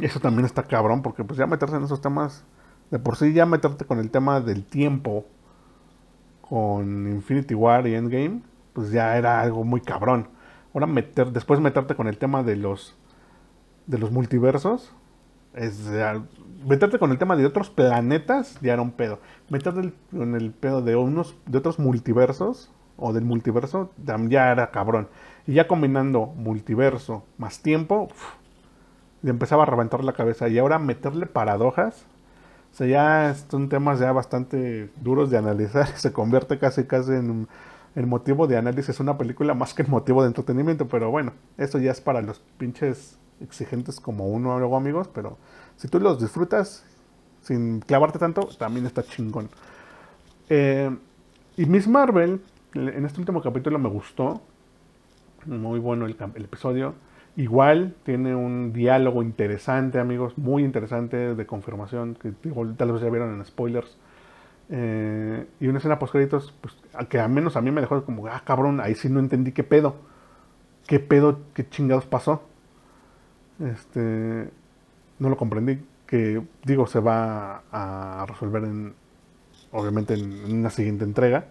Eso 0.00 0.20
también 0.20 0.46
está 0.46 0.62
cabrón, 0.64 1.02
porque 1.02 1.24
pues 1.24 1.38
ya 1.38 1.46
meterse 1.46 1.76
en 1.76 1.84
esos 1.84 2.00
temas, 2.00 2.44
de 2.90 2.98
por 2.98 3.16
sí 3.16 3.32
ya 3.32 3.46
meterte 3.46 3.84
con 3.84 3.98
el 3.98 4.10
tema 4.10 4.40
del 4.40 4.64
tiempo, 4.64 5.26
con 6.40 7.06
Infinity 7.08 7.54
War 7.54 7.86
y 7.86 7.94
Endgame, 7.94 8.40
pues 8.72 8.90
ya 8.90 9.16
era 9.16 9.40
algo 9.40 9.64
muy 9.64 9.80
cabrón. 9.80 10.28
Ahora 10.74 10.86
meter, 10.86 11.32
después 11.32 11.60
meterte 11.60 11.94
con 11.94 12.08
el 12.08 12.18
tema 12.18 12.42
de 12.42 12.56
los 12.56 12.96
de 13.86 13.98
los 13.98 14.10
multiversos, 14.10 14.92
es 15.54 15.88
meterte 16.66 16.98
con 16.98 17.10
el 17.10 17.18
tema 17.18 17.36
de 17.36 17.46
otros 17.46 17.70
planetas 17.70 18.58
ya 18.60 18.74
era 18.74 18.82
un 18.82 18.92
pedo. 18.92 19.18
Meterte 19.48 19.92
con 20.10 20.34
el 20.34 20.52
pedo 20.52 20.82
de 20.82 20.96
unos 20.96 21.34
de 21.46 21.58
otros 21.58 21.78
multiversos 21.78 22.70
o 22.96 23.12
del 23.12 23.24
multiverso 23.24 23.90
ya 24.28 24.52
era 24.52 24.70
cabrón. 24.70 25.08
Y 25.46 25.54
ya 25.54 25.66
combinando 25.66 26.26
multiverso 26.26 27.24
más 27.38 27.60
tiempo, 27.62 28.08
le 29.22 29.30
empezaba 29.30 29.62
a 29.62 29.66
reventar 29.66 30.04
la 30.04 30.12
cabeza. 30.12 30.48
Y 30.48 30.58
ahora 30.58 30.78
meterle 30.78 31.26
paradojas, 31.26 32.04
o 32.72 32.76
sea, 32.76 32.86
ya 32.86 33.34
son 33.48 33.68
temas 33.68 33.98
ya 33.98 34.12
bastante 34.12 34.90
duros 35.00 35.30
de 35.30 35.38
analizar. 35.38 35.86
Se 35.96 36.12
convierte 36.12 36.58
casi 36.58 36.84
casi 36.84 37.12
en 37.12 37.48
el 37.98 38.06
motivo 38.06 38.46
de 38.46 38.56
análisis 38.56 38.90
es 38.90 39.00
una 39.00 39.18
película 39.18 39.54
más 39.54 39.74
que 39.74 39.82
el 39.82 39.88
motivo 39.88 40.22
de 40.22 40.28
entretenimiento, 40.28 40.86
pero 40.86 41.10
bueno, 41.10 41.32
eso 41.56 41.80
ya 41.80 41.90
es 41.90 42.00
para 42.00 42.22
los 42.22 42.38
pinches 42.56 43.18
exigentes 43.40 43.98
como 43.98 44.28
uno 44.28 44.50
o 44.50 44.56
algo 44.56 44.76
amigos, 44.76 45.08
pero 45.12 45.36
si 45.76 45.88
tú 45.88 45.98
los 45.98 46.20
disfrutas 46.20 46.84
sin 47.42 47.80
clavarte 47.80 48.20
tanto, 48.20 48.46
también 48.56 48.86
está 48.86 49.02
chingón. 49.02 49.48
Eh, 50.48 50.96
y 51.56 51.66
Miss 51.66 51.88
Marvel, 51.88 52.40
en 52.74 53.04
este 53.04 53.18
último 53.18 53.42
capítulo 53.42 53.80
me 53.80 53.88
gustó, 53.88 54.42
muy 55.46 55.80
bueno 55.80 56.06
el, 56.06 56.16
episodio. 56.36 56.94
Igual 57.34 57.96
tiene 58.04 58.36
un 58.36 58.72
diálogo 58.72 59.24
interesante, 59.24 59.98
amigos, 59.98 60.38
muy 60.38 60.62
interesante 60.62 61.34
de 61.34 61.46
confirmación, 61.46 62.14
que 62.14 62.30
tal 62.76 62.92
vez 62.92 63.02
ya 63.02 63.10
vieron 63.10 63.34
en 63.34 63.44
spoilers 63.44 63.98
eh, 64.70 65.46
y 65.60 65.68
una 65.68 65.78
escena 65.78 65.98
post 65.98 66.12
créditos, 66.12 66.54
pues, 66.60 66.74
que 67.08 67.18
al 67.18 67.30
menos 67.30 67.56
a 67.56 67.60
mí 67.60 67.70
me 67.70 67.80
dejó 67.80 68.04
como, 68.04 68.26
ah, 68.26 68.42
cabrón, 68.44 68.80
ahí 68.80 68.94
sí 68.94 69.08
no 69.08 69.20
entendí 69.20 69.52
qué 69.52 69.64
pedo. 69.64 69.96
¿Qué 70.86 71.00
pedo, 71.00 71.40
qué 71.54 71.68
chingados 71.68 72.06
pasó? 72.06 72.42
Este, 73.60 74.50
no 75.18 75.28
lo 75.28 75.36
comprendí. 75.36 75.80
Que, 76.06 76.42
digo, 76.64 76.86
se 76.86 77.00
va 77.00 77.62
a 77.70 78.24
resolver 78.26 78.64
en, 78.64 78.94
obviamente, 79.72 80.14
en, 80.14 80.58
una 80.58 80.70
siguiente 80.70 81.04
entrega. 81.04 81.46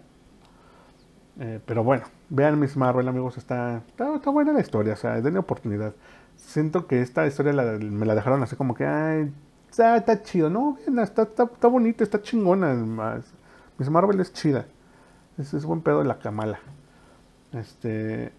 Eh, 1.40 1.60
pero 1.64 1.84
bueno, 1.84 2.04
vean 2.30 2.58
Miss 2.58 2.76
Marvel, 2.76 3.06
amigos, 3.06 3.38
está, 3.38 3.82
está, 3.86 4.30
buena 4.30 4.52
la 4.52 4.60
historia, 4.60 4.94
o 4.94 4.96
sea, 4.96 5.20
denle 5.20 5.38
oportunidad. 5.38 5.94
Siento 6.36 6.88
que 6.88 7.00
esta 7.00 7.26
historia 7.26 7.52
me 7.52 8.06
la 8.06 8.14
dejaron 8.16 8.42
así 8.42 8.56
como 8.56 8.74
que, 8.74 8.84
ay, 8.86 9.32
está, 9.78 10.22
chido, 10.22 10.50
no, 10.50 10.76
está, 11.02 11.22
está, 11.22 11.44
está 11.44 11.68
bonita, 11.68 12.04
está 12.04 12.20
chingona. 12.20 12.74
Miss 13.78 13.90
Marvel 13.90 14.20
es 14.20 14.32
chida. 14.32 14.66
Es, 15.38 15.64
buen 15.64 15.82
pedo 15.82 16.00
de 16.00 16.04
la 16.04 16.18
camala. 16.18 16.58
Este. 17.52 18.32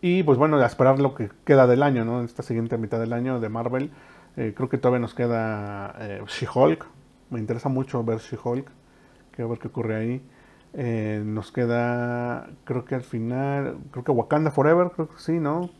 Y 0.00 0.22
pues 0.22 0.38
bueno, 0.38 0.58
a 0.58 0.66
esperar 0.66 1.00
lo 1.00 1.14
que 1.14 1.30
queda 1.44 1.66
del 1.66 1.82
año, 1.82 2.04
¿no? 2.04 2.22
Esta 2.22 2.42
siguiente 2.42 2.76
mitad 2.76 3.00
del 3.00 3.12
año 3.12 3.40
de 3.40 3.48
Marvel. 3.48 3.90
Eh, 4.36 4.52
creo 4.54 4.68
que 4.68 4.78
todavía 4.78 5.00
nos 5.00 5.14
queda 5.14 5.94
eh, 5.98 6.22
She-Hulk. 6.26 6.86
Me 7.30 7.40
interesa 7.40 7.68
mucho 7.68 8.04
ver 8.04 8.18
She-Hulk. 8.18 8.70
Quiero 9.32 9.48
ver 9.48 9.58
qué 9.58 9.68
ocurre 9.68 9.96
ahí. 9.96 10.22
Eh, 10.74 11.22
nos 11.24 11.50
queda, 11.50 12.50
creo 12.64 12.84
que 12.84 12.94
al 12.94 13.02
final, 13.02 13.78
creo 13.90 14.04
que 14.04 14.12
Wakanda 14.12 14.50
Forever, 14.50 14.90
creo 14.90 15.08
que 15.08 15.18
sí, 15.18 15.40
¿no? 15.40 15.70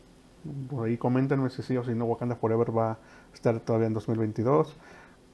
Por 0.69 0.87
ahí 0.87 0.97
coméntenme 0.97 1.49
si 1.49 1.61
sí 1.61 1.77
o 1.77 1.83
si 1.83 1.93
no, 1.93 2.05
Wakanda 2.05 2.35
Forever 2.35 2.75
va 2.75 2.97
estar 3.39 3.59
todavía 3.61 3.87
en 3.87 3.93
2022. 3.93 4.77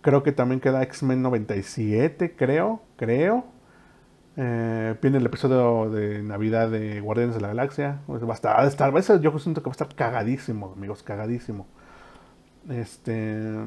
Creo 0.01 0.23
que 0.23 0.31
también 0.31 0.61
queda 0.61 0.83
X-Men 0.83 1.21
97, 1.21 2.35
creo, 2.35 2.81
creo. 2.95 3.45
Eh, 4.37 4.95
viene 5.01 5.17
el 5.17 5.25
episodio 5.25 5.89
de 5.89 6.21
Navidad 6.21 6.69
de 6.69 7.01
Guardianes 7.01 7.35
de 7.35 7.41
la 7.41 7.47
Galaxia. 7.49 8.01
Pues 8.05 8.23
va 8.23 8.31
a 8.31 8.35
estar, 8.35 8.59
a 8.59 8.99
estar, 8.99 9.21
yo 9.21 9.37
siento 9.39 9.61
que 9.61 9.69
va 9.69 9.71
a 9.71 9.77
estar 9.77 9.95
cagadísimo, 9.95 10.73
amigos, 10.75 11.01
cagadísimo. 11.03 11.65
Este, 12.69 13.65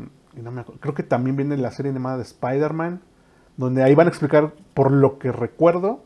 creo 0.80 0.94
que 0.94 1.02
también 1.02 1.36
viene 1.36 1.56
la 1.56 1.70
serie 1.70 1.90
animada 1.90 2.16
de 2.16 2.22
Spider-Man, 2.22 3.00
donde 3.56 3.82
ahí 3.82 3.94
van 3.94 4.06
a 4.06 4.10
explicar, 4.10 4.52
por 4.74 4.92
lo 4.92 5.18
que 5.18 5.32
recuerdo, 5.32 6.02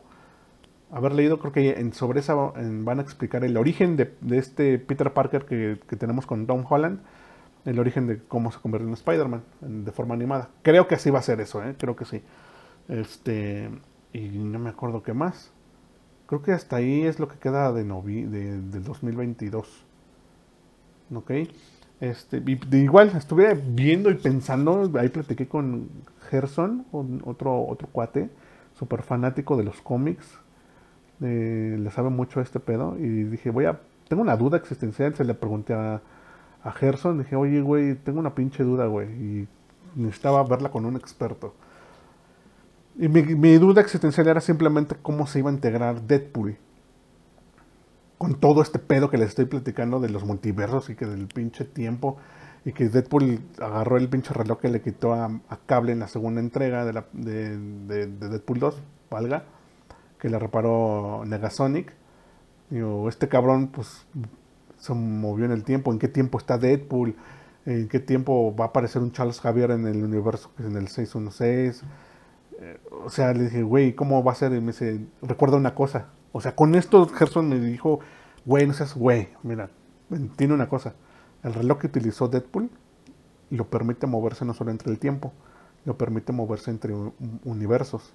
haber 0.91 1.13
leído, 1.13 1.39
creo 1.39 1.51
que 1.51 1.79
en, 1.79 1.93
sobre 1.93 2.19
esa 2.19 2.35
van 2.35 2.99
a 2.99 3.01
explicar 3.01 3.43
el 3.43 3.57
origen 3.57 3.97
de, 3.97 4.13
este 4.31 4.77
Peter 4.79 5.11
Parker 5.11 5.45
que, 5.45 5.77
tenemos 5.97 6.25
con 6.25 6.45
Tom 6.45 6.65
Holland 6.67 6.99
el 7.65 7.79
origen 7.79 8.07
de 8.07 8.19
cómo 8.27 8.51
se 8.51 8.59
convirtió 8.59 8.87
en 8.87 8.93
Spider-Man 8.93 9.43
de 9.61 9.91
forma 9.91 10.13
animada. 10.13 10.49
Creo 10.61 10.87
que 10.87 10.95
así 10.95 11.09
va 11.09 11.19
a 11.19 11.23
ser 11.23 11.39
eso, 11.39 11.63
¿eh? 11.63 11.75
creo 11.77 11.95
que 11.95 12.05
sí. 12.05 12.21
Este, 12.89 13.69
y 14.11 14.19
no 14.19 14.59
me 14.59 14.69
acuerdo 14.69 15.03
qué 15.03 15.13
más. 15.13 15.51
Creo 16.25 16.41
que 16.41 16.51
hasta 16.51 16.77
ahí 16.77 17.03
es 17.03 17.19
lo 17.19 17.27
que 17.27 17.37
queda 17.37 17.71
de, 17.71 17.83
novi 17.83 18.23
de 18.23 18.59
del 18.61 18.83
2022. 18.83 19.85
¿Ok? 21.13 21.31
Este, 21.99 22.43
igual, 22.71 23.11
estuve 23.15 23.53
viendo 23.53 24.09
y 24.09 24.15
pensando, 24.15 24.91
ahí 24.99 25.09
platiqué 25.09 25.47
con 25.47 25.89
Gerson, 26.29 26.85
otro, 27.23 27.65
otro 27.65 27.87
cuate, 27.91 28.29
súper 28.77 29.03
fanático 29.03 29.55
de 29.55 29.63
los 29.63 29.79
cómics. 29.81 30.37
Eh, 31.21 31.77
le 31.79 31.91
sabe 31.91 32.09
mucho 32.09 32.41
este 32.41 32.59
pedo. 32.59 32.97
Y 32.97 33.23
dije, 33.23 33.51
voy 33.51 33.65
a, 33.65 33.79
tengo 34.09 34.21
una 34.21 34.35
duda 34.35 34.57
existencial, 34.57 35.15
se 35.15 35.23
le 35.23 35.33
pregunté 35.33 35.73
a 35.73 36.01
a 36.63 36.71
Gerson, 36.71 37.19
dije, 37.19 37.35
oye, 37.35 37.61
güey, 37.61 37.95
tengo 37.95 38.19
una 38.19 38.33
pinche 38.35 38.63
duda, 38.63 38.87
güey, 38.87 39.07
y 39.09 39.47
necesitaba 39.95 40.43
verla 40.43 40.71
con 40.71 40.85
un 40.85 40.95
experto. 40.95 41.53
Y 42.97 43.07
mi, 43.09 43.57
duda 43.57 43.81
existencial 43.81 44.27
era 44.27 44.39
simplemente 44.39 44.95
cómo 45.01 45.25
se 45.25 45.39
iba 45.39 45.49
a 45.49 45.53
integrar 45.53 46.01
Deadpool. 46.01 46.57
Con 48.17 48.35
todo 48.35 48.61
este 48.61 48.79
pedo 48.79 49.09
que 49.09 49.17
les 49.17 49.29
estoy 49.29 49.45
platicando 49.45 49.99
de 49.99 50.09
los 50.09 50.23
multiversos 50.23 50.89
y 50.89 50.95
que 50.95 51.05
del 51.05 51.27
pinche 51.27 51.65
tiempo. 51.65 52.17
Y 52.65 52.71
que 52.71 52.87
Deadpool 52.87 53.41
agarró 53.59 53.97
el 53.97 54.07
pinche 54.09 54.33
reloj 54.33 54.59
que 54.59 54.69
le 54.69 54.81
quitó 54.81 55.13
a, 55.13 55.41
Cable 55.65 55.91
en 55.91 55.99
la 55.99 56.07
segunda 56.07 56.39
entrega 56.39 56.85
de, 56.85 56.93
la, 56.93 57.05
de, 57.11 57.57
de, 57.57 58.07
Deadpool 58.07 58.59
2, 58.59 58.81
valga. 59.09 59.43
que 60.19 60.29
le 60.29 60.37
reparó 60.39 61.23
Negasonic. 61.25 61.93
Digo, 62.69 63.09
este 63.09 63.27
cabrón 63.27 63.67
pues 63.67 64.05
se 64.83 64.93
movió 64.93 65.45
en 65.45 65.51
el 65.51 65.63
tiempo, 65.63 65.93
en 65.93 65.99
qué 65.99 66.09
tiempo 66.09 66.37
está 66.37 66.57
Deadpool, 66.57 67.15
en 67.65 67.87
qué 67.87 68.01
tiempo 68.01 68.53
va 68.53 68.65
a 68.65 68.67
aparecer 68.67 69.01
un 69.01 69.13
Charles 69.13 69.39
Javier 69.39 69.71
en 69.71 69.87
el 69.87 70.03
universo, 70.03 70.51
que 70.57 70.63
es 70.63 70.69
en 70.69 70.75
el 70.75 70.89
616. 70.89 71.83
Eh, 72.59 72.79
o 73.05 73.09
sea, 73.09 73.33
le 73.33 73.45
dije, 73.45 73.63
güey, 73.63 73.95
¿cómo 73.95 74.21
va 74.25 74.33
a 74.33 74.35
ser? 74.35 74.51
Y 74.51 74.59
me 74.59 74.73
dice, 74.73 74.99
recuerda 75.21 75.55
una 75.55 75.73
cosa. 75.73 76.07
O 76.33 76.41
sea, 76.41 76.53
con 76.53 76.75
esto 76.75 77.07
Gerson 77.07 77.47
me 77.47 77.61
dijo, 77.61 78.01
güey, 78.43 78.67
no 78.67 78.73
seas 78.73 78.93
güey, 78.93 79.29
mira, 79.41 79.69
tiene 80.35 80.53
una 80.53 80.67
cosa. 80.67 80.95
El 81.43 81.53
reloj 81.53 81.79
que 81.79 81.87
utilizó 81.87 82.27
Deadpool 82.27 82.69
lo 83.51 83.69
permite 83.69 84.05
moverse 84.05 84.43
no 84.43 84.53
solo 84.53 84.71
entre 84.71 84.91
el 84.91 84.99
tiempo, 84.99 85.31
lo 85.85 85.97
permite 85.97 86.33
moverse 86.33 86.71
entre 86.71 86.93
universos. 87.45 88.13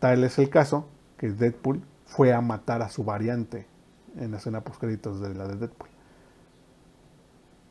Tal 0.00 0.24
es 0.24 0.40
el 0.40 0.50
caso 0.50 0.88
que 1.18 1.30
Deadpool 1.30 1.82
fue 2.04 2.32
a 2.32 2.40
matar 2.40 2.82
a 2.82 2.88
su 2.88 3.04
variante 3.04 3.66
en 4.18 4.30
la 4.30 4.38
escena 4.38 4.62
post 4.62 4.80
créditos 4.80 5.20
de 5.20 5.34
la 5.34 5.46
de 5.46 5.56
Deadpool. 5.56 5.88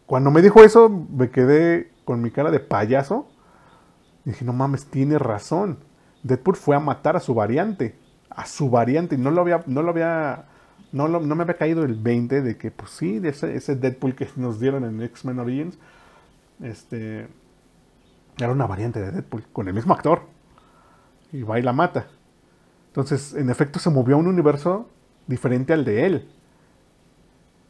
Cuando 0.05 0.31
me 0.31 0.41
dijo 0.41 0.63
eso, 0.63 0.89
me 0.89 1.29
quedé 1.29 1.91
con 2.05 2.21
mi 2.21 2.31
cara 2.31 2.49
de 2.49 2.59
payaso. 2.59 3.27
Dije, 4.23 4.45
no 4.45 4.53
mames, 4.53 4.85
tiene 4.85 5.19
razón. 5.19 5.79
Deadpool 6.23 6.55
fue 6.55 6.75
a 6.75 6.79
matar 6.79 7.17
a 7.17 7.19
su 7.19 7.33
variante. 7.33 7.95
A 8.29 8.45
su 8.45 8.69
variante. 8.69 9.15
Y 9.15 9.17
no 9.17 9.31
lo 9.31 9.41
había, 9.41 9.63
no 9.67 9.81
lo 9.81 9.89
había, 9.89 10.45
no, 10.93 11.07
no 11.07 11.35
me 11.35 11.43
había 11.43 11.57
caído 11.57 11.83
el 11.83 11.95
20 11.95 12.41
de 12.41 12.57
que, 12.57 12.71
pues 12.71 12.91
sí, 12.91 13.19
ese, 13.23 13.55
ese 13.55 13.75
Deadpool 13.75 14.15
que 14.15 14.29
nos 14.37 14.61
dieron 14.61 14.85
en 14.85 15.01
X-Men 15.01 15.39
Origins, 15.39 15.77
este, 16.61 17.27
era 18.37 18.51
una 18.51 18.65
variante 18.65 19.01
de 19.01 19.11
Deadpool, 19.11 19.43
con 19.51 19.67
el 19.67 19.73
mismo 19.73 19.93
actor. 19.93 20.21
Y 21.33 21.43
va 21.43 21.59
y 21.59 21.61
la 21.61 21.73
mata. 21.73 22.07
Entonces, 22.87 23.33
en 23.33 23.49
efecto, 23.49 23.77
se 23.79 23.89
movió 23.89 24.15
a 24.15 24.19
un 24.19 24.27
universo 24.27 24.87
diferente 25.27 25.73
al 25.73 25.83
de 25.83 26.05
él. 26.05 26.31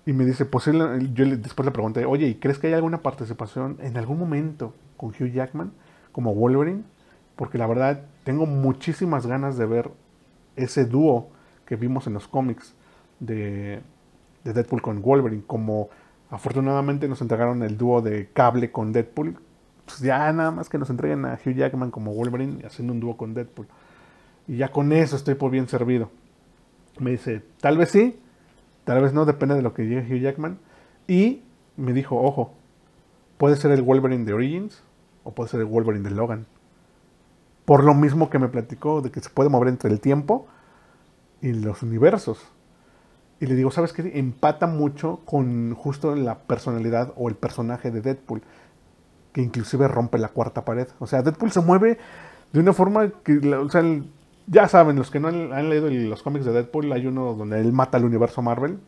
Y 0.07 0.13
me 0.13 0.23
dice, 0.23 0.45
pues 0.45 0.63
yo 0.63 1.25
después 1.25 1.65
le 1.65 1.71
pregunté, 1.71 2.05
oye, 2.05 2.27
¿y 2.27 2.35
crees 2.35 2.57
que 2.59 2.67
hay 2.67 2.73
alguna 2.73 3.01
participación 3.01 3.75
en 3.81 3.97
algún 3.97 4.17
momento 4.17 4.73
con 4.95 5.09
Hugh 5.09 5.33
Jackman 5.33 5.73
como 6.13 6.33
Wolverine? 6.33 6.83
Porque 7.35 7.57
la 7.57 7.67
verdad, 7.67 8.03
tengo 8.23 8.45
muchísimas 8.45 9.27
ganas 9.27 9.57
de 9.57 9.65
ver 9.65 9.91
ese 10.55 10.85
dúo 10.85 11.27
que 11.65 11.75
vimos 11.75 12.07
en 12.07 12.13
los 12.13 12.25
cómics 12.25 12.73
de, 13.19 13.81
de 14.45 14.53
Deadpool 14.53 14.81
con 14.81 15.01
Wolverine. 15.01 15.43
Como 15.45 15.89
afortunadamente 16.29 17.09
nos 17.09 17.19
entregaron 17.19 17.61
el 17.61 17.77
dúo 17.77 18.01
de 18.01 18.29
cable 18.31 18.71
con 18.71 18.93
Deadpool, 18.93 19.35
pues 19.85 19.99
ya 19.99 20.31
nada 20.31 20.51
más 20.51 20.69
que 20.69 20.77
nos 20.77 20.89
entreguen 20.89 21.25
a 21.25 21.33
Hugh 21.33 21.53
Jackman 21.53 21.91
como 21.91 22.13
Wolverine 22.13 22.65
haciendo 22.65 22.93
un 22.93 23.01
dúo 23.01 23.17
con 23.17 23.33
Deadpool. 23.33 23.67
Y 24.47 24.55
ya 24.55 24.69
con 24.69 24.93
eso 24.93 25.17
estoy 25.17 25.35
por 25.35 25.51
bien 25.51 25.67
servido. 25.67 26.09
Me 26.97 27.11
dice, 27.11 27.43
tal 27.59 27.77
vez 27.77 27.89
sí, 27.89 28.17
tal 28.87 29.01
vez 29.01 29.11
no, 29.11 29.25
depende 29.25 29.53
de 29.53 29.61
lo 29.61 29.73
que 29.73 29.81
diga 29.81 30.01
Hugh 30.01 30.21
Jackman. 30.21 30.59
Y 31.09 31.43
me 31.75 31.91
dijo, 31.91 32.15
ojo, 32.21 32.53
puede 33.37 33.57
ser 33.57 33.71
el 33.71 33.81
Wolverine 33.81 34.23
de 34.23 34.31
Origins 34.31 34.81
o 35.25 35.31
puede 35.31 35.49
ser 35.49 35.59
el 35.59 35.65
Wolverine 35.65 36.07
de 36.07 36.15
Logan. 36.15 36.45
Por 37.65 37.83
lo 37.83 37.93
mismo 37.93 38.29
que 38.29 38.39
me 38.39 38.47
platicó 38.47 39.01
de 39.01 39.11
que 39.11 39.19
se 39.19 39.29
puede 39.29 39.49
mover 39.49 39.67
entre 39.67 39.91
el 39.91 39.99
tiempo 39.99 40.47
y 41.41 41.51
los 41.51 41.83
universos. 41.83 42.39
Y 43.41 43.47
le 43.47 43.55
digo, 43.55 43.71
¿sabes 43.71 43.91
qué? 43.91 44.09
Empata 44.17 44.67
mucho 44.67 45.19
con 45.25 45.75
justo 45.75 46.15
la 46.15 46.39
personalidad 46.39 47.11
o 47.17 47.27
el 47.27 47.35
personaje 47.35 47.91
de 47.91 47.99
Deadpool, 47.99 48.41
que 49.33 49.41
inclusive 49.41 49.89
rompe 49.89 50.17
la 50.17 50.29
cuarta 50.29 50.63
pared. 50.63 50.87
O 50.99 51.07
sea, 51.07 51.23
Deadpool 51.23 51.51
se 51.51 51.59
mueve 51.59 51.97
de 52.53 52.59
una 52.61 52.71
forma 52.71 53.09
que, 53.21 53.37
o 53.53 53.69
sea, 53.69 53.83
ya 54.47 54.67
saben, 54.69 54.95
los 54.95 55.11
que 55.11 55.19
no 55.19 55.27
han, 55.27 55.69
leído 55.69 55.89
los 55.89 56.23
cómics 56.23 56.45
de 56.45 56.53
Deadpool, 56.53 56.91
hay 56.93 57.05
uno 57.05 57.33
donde 57.33 57.59
él 57.59 57.73
mata 57.73 57.97
al 57.97 58.05
universo 58.05 58.41
Marvel, 58.41 58.79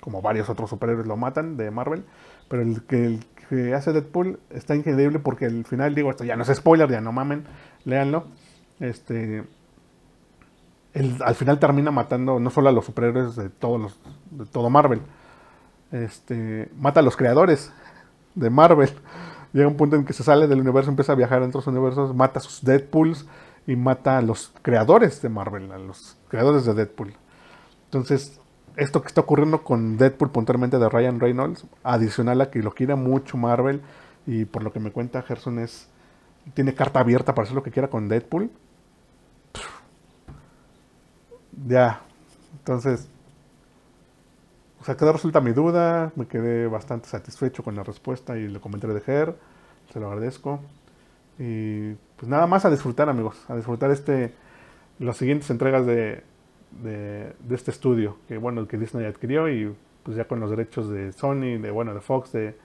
como 0.00 0.22
varios 0.22 0.48
otros 0.48 0.70
superhéroes 0.70 1.06
lo 1.06 1.16
matan 1.16 1.56
de 1.56 1.70
Marvel, 1.70 2.04
pero 2.48 2.62
el 2.62 2.82
que, 2.82 3.20
hace 3.74 3.92
Deadpool 3.92 4.40
está 4.50 4.74
increíble 4.74 5.18
porque 5.18 5.44
al 5.44 5.64
final, 5.66 5.94
digo, 5.94 6.10
esto 6.10 6.24
ya 6.24 6.36
no 6.36 6.42
es 6.42 6.54
spoiler, 6.54 6.90
ya 6.90 7.02
no 7.02 7.12
mamen, 7.12 7.44
léanlo. 7.84 8.24
Este, 8.80 9.44
al 10.94 11.34
final 11.34 11.58
termina 11.58 11.90
matando 11.90 12.40
no 12.40 12.50
solo 12.50 12.70
a 12.70 12.72
los 12.72 12.86
superhéroes 12.86 13.36
de 13.36 13.50
todos 13.50 13.80
los, 13.80 14.00
de 14.30 14.46
todo 14.46 14.70
Marvel, 14.70 15.02
este, 15.92 16.70
mata 16.78 17.00
a 17.00 17.02
los 17.02 17.16
creadores 17.16 17.70
de 18.34 18.48
Marvel. 18.48 18.90
Llega 19.52 19.68
un 19.68 19.76
punto 19.76 19.96
en 19.96 20.06
que 20.06 20.14
se 20.14 20.22
sale 20.22 20.48
del 20.48 20.60
universo, 20.60 20.90
empieza 20.90 21.12
a 21.12 21.16
viajar 21.16 21.42
a 21.42 21.46
otros 21.46 21.66
universos, 21.66 22.14
mata 22.14 22.38
a 22.38 22.42
sus 22.42 22.64
Deadpools, 22.64 23.26
y 23.66 23.76
mata 23.76 24.18
a 24.18 24.22
los 24.22 24.52
creadores 24.62 25.22
de 25.22 25.28
Marvel, 25.28 25.70
a 25.72 25.78
los 25.78 26.16
creadores 26.28 26.64
de 26.64 26.74
Deadpool. 26.74 27.14
Entonces, 27.84 28.40
esto 28.76 29.02
que 29.02 29.08
está 29.08 29.20
ocurriendo 29.20 29.62
con 29.62 29.96
Deadpool 29.98 30.30
puntualmente 30.30 30.78
de 30.78 30.88
Ryan 30.88 31.20
Reynolds, 31.20 31.66
adicional 31.82 32.40
a 32.40 32.50
que 32.50 32.62
lo 32.62 32.72
quiera 32.72 32.96
mucho 32.96 33.36
Marvel, 33.36 33.82
y 34.26 34.44
por 34.44 34.62
lo 34.62 34.72
que 34.72 34.80
me 34.80 34.92
cuenta 34.92 35.22
Gerson 35.22 35.58
es, 35.58 35.88
tiene 36.54 36.74
carta 36.74 37.00
abierta 37.00 37.34
para 37.34 37.44
hacer 37.44 37.54
lo 37.54 37.62
que 37.62 37.70
quiera 37.70 37.88
con 37.88 38.08
Deadpool. 38.08 38.50
Ya, 41.66 42.00
entonces, 42.52 43.08
o 44.80 44.84
sea, 44.84 44.96
quedó 44.96 45.12
resulta 45.12 45.40
mi 45.40 45.52
duda, 45.52 46.12
me 46.16 46.26
quedé 46.26 46.66
bastante 46.66 47.08
satisfecho 47.08 47.62
con 47.62 47.76
la 47.76 47.84
respuesta 47.84 48.36
y 48.38 48.44
el 48.44 48.60
comentario 48.60 48.94
de 48.94 49.00
Ger, 49.00 49.36
se 49.92 50.00
lo 50.00 50.08
agradezco. 50.08 50.60
Y 51.44 51.94
pues 52.16 52.28
nada 52.28 52.46
más 52.46 52.64
a 52.64 52.70
disfrutar, 52.70 53.08
amigos, 53.08 53.44
a 53.48 53.56
disfrutar 53.56 53.90
este 53.90 54.32
las 55.00 55.16
siguientes 55.16 55.50
entregas 55.50 55.84
de, 55.84 56.22
de, 56.82 57.34
este 57.50 57.72
estudio, 57.72 58.18
que 58.28 58.38
bueno, 58.38 58.60
el 58.60 58.68
que 58.68 58.78
Disney 58.78 59.06
adquirió 59.06 59.48
y 59.48 59.74
pues 60.04 60.16
ya 60.16 60.26
con 60.26 60.38
los 60.38 60.50
derechos 60.50 60.88
de 60.88 61.10
Sony, 61.10 61.58
de 61.60 61.72
bueno, 61.72 61.94
de 61.94 62.00
Fox, 62.00 62.30
de 62.30 62.56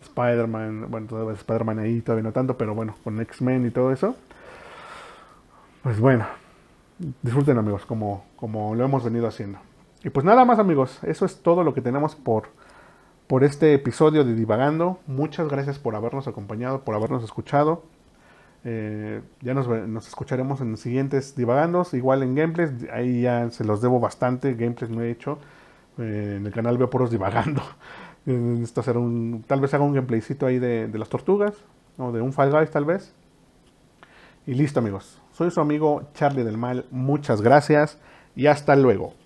Spider-Man, 0.00 0.86
bueno, 0.90 1.08
todavía 1.08 1.34
Spider-Man 1.34 1.78
ahí 1.78 2.00
todavía 2.00 2.22
no 2.22 2.32
tanto, 2.32 2.56
pero 2.56 2.74
bueno, 2.74 2.94
con 3.04 3.20
X-Men 3.20 3.66
y 3.66 3.70
todo 3.70 3.92
eso. 3.92 4.16
Pues 5.82 6.00
bueno, 6.00 6.26
disfruten 7.20 7.58
amigos, 7.58 7.84
como, 7.84 8.24
como 8.36 8.74
lo 8.74 8.82
hemos 8.82 9.04
venido 9.04 9.26
haciendo. 9.26 9.58
Y 10.02 10.08
pues 10.08 10.24
nada 10.24 10.46
más 10.46 10.58
amigos, 10.58 11.00
eso 11.04 11.26
es 11.26 11.42
todo 11.42 11.64
lo 11.64 11.74
que 11.74 11.82
tenemos 11.82 12.14
por, 12.14 12.48
por 13.26 13.44
este 13.44 13.74
episodio 13.74 14.24
de 14.24 14.34
Divagando. 14.34 15.00
Muchas 15.06 15.48
gracias 15.48 15.78
por 15.78 15.94
habernos 15.94 16.26
acompañado, 16.28 16.80
por 16.80 16.94
habernos 16.94 17.22
escuchado. 17.22 17.82
Eh, 18.64 19.22
ya 19.42 19.54
nos, 19.54 19.68
escucharemos 20.06 20.60
en 20.60 20.72
los 20.72 20.80
siguientes 20.80 21.36
divagandos, 21.36 21.94
igual 21.94 22.22
en 22.22 22.34
gameplays, 22.34 22.72
ahí 22.92 23.22
ya 23.22 23.50
se 23.50 23.64
los 23.64 23.80
debo 23.80 24.00
bastante, 24.00 24.54
gameplays 24.54 24.90
no 24.90 25.02
he 25.02 25.10
hecho, 25.10 25.38
eh, 25.98 26.34
en 26.38 26.46
el 26.46 26.52
canal 26.52 26.76
veo 26.76 26.90
puros 26.90 27.10
divagando, 27.10 27.62
un, 28.26 29.44
tal 29.46 29.60
vez 29.60 29.72
haga 29.74 29.84
un 29.84 29.92
gameplaycito 29.92 30.46
ahí 30.46 30.58
de, 30.58 30.88
de 30.88 30.98
las 30.98 31.08
tortugas, 31.08 31.54
o 31.96 32.10
de 32.10 32.20
un 32.20 32.32
Fall 32.32 32.50
Guys 32.50 32.70
tal 32.70 32.84
vez, 32.84 33.14
y 34.46 34.54
listo 34.54 34.80
amigos, 34.80 35.20
soy 35.32 35.50
su 35.50 35.60
amigo 35.60 36.08
Charlie 36.14 36.42
del 36.42 36.58
Mal, 36.58 36.86
muchas 36.90 37.42
gracias 37.42 37.98
y 38.34 38.46
hasta 38.46 38.74
luego. 38.76 39.25